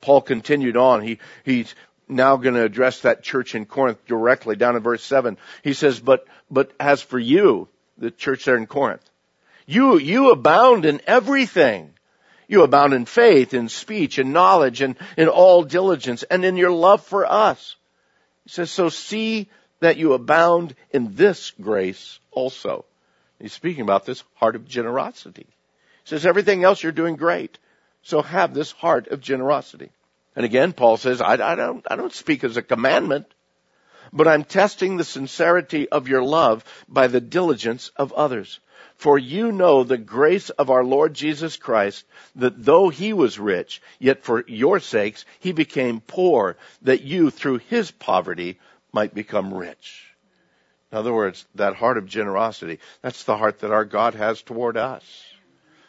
Paul 0.00 0.20
continued 0.20 0.76
on. 0.76 1.02
He, 1.02 1.18
he's 1.44 1.74
now 2.08 2.36
going 2.36 2.54
to 2.54 2.64
address 2.64 3.00
that 3.00 3.22
church 3.22 3.54
in 3.54 3.64
Corinth 3.64 4.04
directly 4.06 4.56
down 4.56 4.76
in 4.76 4.82
verse 4.82 5.02
7. 5.02 5.38
He 5.62 5.72
says, 5.72 6.00
but, 6.00 6.26
but 6.50 6.72
as 6.78 7.00
for 7.00 7.18
you, 7.18 7.68
the 7.96 8.10
church 8.10 8.44
there 8.44 8.56
in 8.56 8.66
Corinth, 8.66 9.08
you, 9.66 9.98
you 9.98 10.30
abound 10.30 10.84
in 10.84 11.00
everything. 11.06 11.90
You 12.46 12.62
abound 12.62 12.92
in 12.92 13.06
faith, 13.06 13.54
in 13.54 13.70
speech, 13.70 14.18
in 14.18 14.32
knowledge, 14.32 14.82
and 14.82 14.96
in 15.16 15.28
all 15.28 15.62
diligence, 15.62 16.22
and 16.24 16.44
in 16.44 16.58
your 16.58 16.70
love 16.70 17.02
for 17.02 17.24
us. 17.24 17.76
He 18.44 18.50
says, 18.50 18.70
so 18.70 18.90
see 18.90 19.48
that 19.80 19.96
you 19.96 20.12
abound 20.12 20.74
in 20.90 21.14
this 21.14 21.52
grace 21.52 22.18
also. 22.30 22.84
He's 23.44 23.52
speaking 23.52 23.82
about 23.82 24.06
this 24.06 24.24
heart 24.36 24.56
of 24.56 24.66
generosity. 24.66 25.46
He 25.46 26.08
says, 26.08 26.24
everything 26.24 26.64
else 26.64 26.82
you're 26.82 26.92
doing 26.92 27.16
great. 27.16 27.58
So 28.02 28.22
have 28.22 28.54
this 28.54 28.72
heart 28.72 29.08
of 29.08 29.20
generosity. 29.20 29.90
And 30.34 30.46
again, 30.46 30.72
Paul 30.72 30.96
says, 30.96 31.20
I, 31.20 31.34
I, 31.34 31.54
don't, 31.54 31.86
I 31.90 31.96
don't 31.96 32.14
speak 32.14 32.42
as 32.42 32.56
a 32.56 32.62
commandment, 32.62 33.26
but 34.14 34.26
I'm 34.26 34.44
testing 34.44 34.96
the 34.96 35.04
sincerity 35.04 35.86
of 35.90 36.08
your 36.08 36.22
love 36.22 36.64
by 36.88 37.06
the 37.06 37.20
diligence 37.20 37.90
of 37.96 38.14
others. 38.14 38.60
For 38.96 39.18
you 39.18 39.52
know 39.52 39.84
the 39.84 39.98
grace 39.98 40.48
of 40.48 40.70
our 40.70 40.82
Lord 40.82 41.12
Jesus 41.12 41.58
Christ, 41.58 42.06
that 42.36 42.64
though 42.64 42.88
he 42.88 43.12
was 43.12 43.38
rich, 43.38 43.82
yet 43.98 44.24
for 44.24 44.42
your 44.46 44.80
sakes 44.80 45.26
he 45.38 45.52
became 45.52 46.00
poor, 46.00 46.56
that 46.80 47.02
you 47.02 47.28
through 47.28 47.58
his 47.58 47.90
poverty 47.90 48.58
might 48.90 49.12
become 49.12 49.52
rich. 49.52 50.03
In 50.94 50.98
other 50.98 51.12
words, 51.12 51.44
that 51.56 51.74
heart 51.74 51.98
of 51.98 52.06
generosity, 52.06 52.78
that's 53.02 53.24
the 53.24 53.36
heart 53.36 53.58
that 53.58 53.72
our 53.72 53.84
God 53.84 54.14
has 54.14 54.42
toward 54.42 54.76
us. 54.76 55.24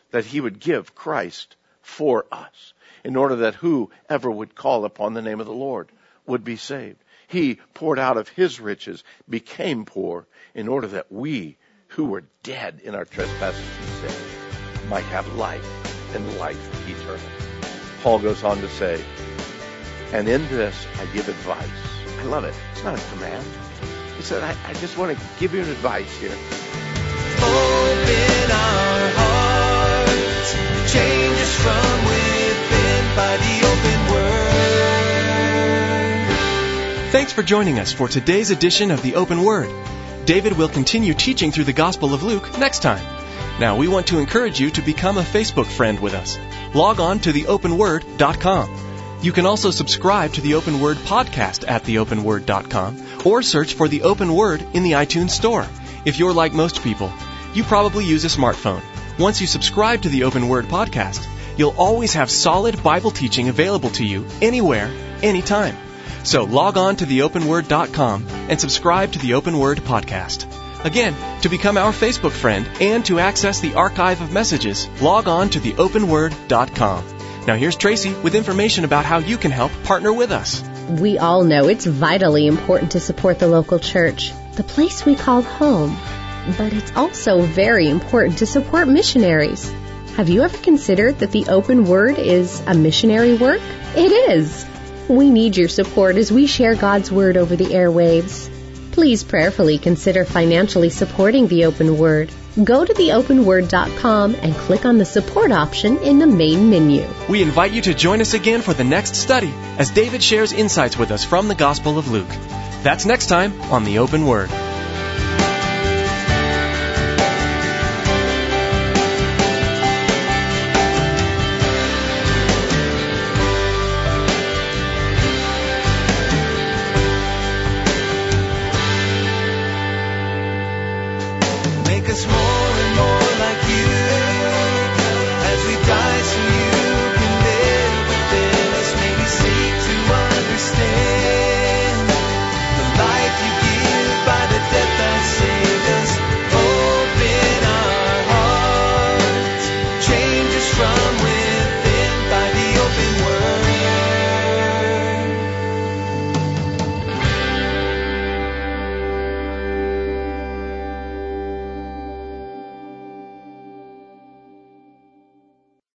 That 0.09 0.25
He 0.25 0.41
would 0.41 0.59
give 0.59 0.95
Christ 0.95 1.57
for 1.83 2.25
us 2.31 2.73
in 3.03 3.15
order 3.15 3.35
that 3.35 3.53
whoever 3.53 4.31
would 4.31 4.55
call 4.55 4.83
upon 4.83 5.13
the 5.13 5.21
name 5.21 5.39
of 5.39 5.45
the 5.45 5.53
Lord 5.53 5.89
would 6.25 6.43
be 6.43 6.55
saved. 6.55 6.97
He 7.27 7.59
poured 7.75 7.99
out 7.99 8.17
of 8.17 8.29
His 8.29 8.59
riches, 8.59 9.03
became 9.29 9.85
poor 9.85 10.25
in 10.55 10.67
order 10.67 10.87
that 10.87 11.11
we 11.11 11.55
who 11.89 12.05
were 12.05 12.23
dead 12.41 12.81
in 12.83 12.95
our 12.95 13.05
trespasses 13.05 13.61
and 13.61 14.09
sins 14.09 14.89
might 14.89 15.03
have 15.03 15.37
life 15.37 16.15
and 16.15 16.39
life 16.39 16.89
eternal. 16.89 17.29
Paul 18.01 18.17
goes 18.17 18.43
on 18.43 18.57
to 18.57 18.69
say, 18.69 18.99
and 20.13 20.27
in 20.27 20.41
this 20.47 20.87
I 20.97 21.05
give 21.13 21.29
advice. 21.29 21.69
I 22.21 22.23
love 22.23 22.43
it. 22.43 22.55
It's 22.71 22.83
not 22.83 22.97
a 22.97 23.13
command 23.13 23.45
said, 24.21 24.43
I, 24.43 24.55
I 24.69 24.73
just 24.73 24.97
want 24.97 25.17
to 25.17 25.23
give 25.39 25.53
you 25.53 25.61
an 25.61 25.69
advice 25.69 26.17
here. 26.17 26.31
Open 26.31 26.41
our 28.51 29.09
hearts, 29.15 30.53
change 30.93 31.39
us 31.39 31.55
from 31.61 32.05
within 32.05 33.15
by 33.15 33.37
the 33.37 33.67
open 33.67 34.13
word. 34.13 34.35
Thanks 37.11 37.31
for 37.33 37.43
joining 37.43 37.79
us 37.79 37.93
for 37.93 38.07
today's 38.07 38.51
edition 38.51 38.91
of 38.91 39.01
the 39.01 39.15
Open 39.15 39.43
Word. 39.43 39.69
David 40.25 40.57
will 40.57 40.67
continue 40.67 41.13
teaching 41.13 41.51
through 41.51 41.63
the 41.65 41.71
Gospel 41.71 42.13
of 42.13 42.23
Luke 42.23 42.57
next 42.57 42.81
time. 42.81 43.05
Now, 43.59 43.77
we 43.77 43.87
want 43.87 44.07
to 44.07 44.19
encourage 44.19 44.59
you 44.59 44.69
to 44.71 44.81
become 44.81 45.17
a 45.17 45.21
Facebook 45.21 45.67
friend 45.67 45.97
with 45.99 46.13
us. 46.13 46.37
Log 46.73 46.99
on 46.99 47.19
to 47.19 47.31
theopenword.com. 47.31 49.19
You 49.21 49.31
can 49.31 49.45
also 49.45 49.71
subscribe 49.71 50.33
to 50.33 50.41
the 50.41 50.55
Open 50.55 50.81
Word 50.81 50.97
podcast 50.97 51.65
at 51.67 51.83
theopenword.com 51.83 53.04
or 53.25 53.41
search 53.41 53.73
for 53.73 53.89
the 53.89 54.03
Open 54.03 54.33
Word 54.33 54.65
in 54.73 54.83
the 54.83 54.93
iTunes 54.93 55.31
Store. 55.31 55.67
If 56.05 56.19
you're 56.19 56.33
like 56.33 56.53
most 56.53 56.83
people, 56.83 57.11
you 57.53 57.63
probably 57.63 58.05
use 58.05 58.23
a 58.23 58.29
smartphone. 58.29 58.81
Once 59.17 59.41
you 59.41 59.47
subscribe 59.47 60.01
to 60.03 60.09
the 60.09 60.23
Open 60.23 60.47
Word 60.47 60.65
podcast, 60.65 61.25
you'll 61.57 61.75
always 61.77 62.13
have 62.13 62.29
solid 62.29 62.81
Bible 62.83 63.11
teaching 63.11 63.49
available 63.49 63.89
to 63.91 64.05
you 64.05 64.25
anywhere, 64.41 64.91
anytime. 65.21 65.75
So 66.23 66.43
log 66.43 66.77
on 66.77 66.95
to 66.97 67.05
theopenword.com 67.05 68.27
and 68.49 68.59
subscribe 68.59 69.11
to 69.13 69.19
the 69.19 69.35
Open 69.35 69.59
Word 69.59 69.79
podcast. 69.79 70.51
Again, 70.83 71.15
to 71.41 71.49
become 71.49 71.77
our 71.77 71.91
Facebook 71.91 72.31
friend 72.31 72.69
and 72.79 73.05
to 73.05 73.19
access 73.19 73.59
the 73.59 73.73
archive 73.73 74.21
of 74.21 74.31
messages, 74.31 74.87
log 75.01 75.27
on 75.27 75.49
to 75.49 75.59
theopenword.com. 75.59 77.05
Now 77.47 77.55
here's 77.55 77.75
Tracy 77.75 78.13
with 78.13 78.35
information 78.35 78.85
about 78.85 79.05
how 79.05 79.19
you 79.19 79.37
can 79.37 79.51
help 79.51 79.71
partner 79.83 80.11
with 80.11 80.31
us. 80.31 80.63
We 80.89 81.17
all 81.17 81.43
know 81.43 81.67
it's 81.67 81.85
vitally 81.85 82.45
important 82.45 82.91
to 82.91 82.99
support 82.99 83.39
the 83.39 83.47
local 83.47 83.79
church, 83.79 84.31
the 84.53 84.63
place 84.63 85.03
we 85.03 85.15
call 85.15 85.41
home. 85.41 85.97
But 86.57 86.73
it's 86.73 86.95
also 86.95 87.41
very 87.41 87.89
important 87.89 88.37
to 88.39 88.45
support 88.45 88.87
missionaries. 88.87 89.73
Have 90.15 90.29
you 90.29 90.43
ever 90.43 90.57
considered 90.59 91.19
that 91.19 91.31
the 91.31 91.47
open 91.47 91.85
word 91.85 92.19
is 92.19 92.61
a 92.67 92.75
missionary 92.75 93.35
work? 93.35 93.61
It 93.95 94.11
is. 94.11 94.65
We 95.09 95.31
need 95.31 95.57
your 95.57 95.69
support 95.69 96.17
as 96.17 96.31
we 96.31 96.45
share 96.45 96.75
God's 96.75 97.11
word 97.11 97.35
over 97.35 97.55
the 97.55 97.65
airwaves. 97.65 98.49
Please 98.91 99.23
prayerfully 99.23 99.79
consider 99.79 100.23
financially 100.23 100.89
supporting 100.89 101.47
the 101.47 101.65
Open 101.65 101.97
Word. 101.97 102.31
Go 102.63 102.85
to 102.85 102.93
theopenword.com 102.93 104.35
and 104.35 104.55
click 104.55 104.85
on 104.85 104.97
the 104.97 105.05
support 105.05 105.51
option 105.51 105.97
in 105.97 106.19
the 106.19 106.27
main 106.27 106.69
menu. 106.69 107.05
We 107.27 107.41
invite 107.41 107.73
you 107.73 107.81
to 107.81 107.93
join 107.93 108.21
us 108.21 108.33
again 108.33 108.61
for 108.61 108.73
the 108.73 108.83
next 108.83 109.15
study 109.15 109.53
as 109.77 109.89
David 109.89 110.23
shares 110.23 110.53
insights 110.53 110.97
with 110.97 111.11
us 111.11 111.25
from 111.25 111.49
the 111.49 111.55
Gospel 111.55 111.97
of 111.97 112.09
Luke. 112.09 112.29
That's 112.83 113.05
next 113.05 113.27
time 113.27 113.59
on 113.63 113.83
The 113.83 113.99
Open 113.99 114.25
Word. 114.25 114.49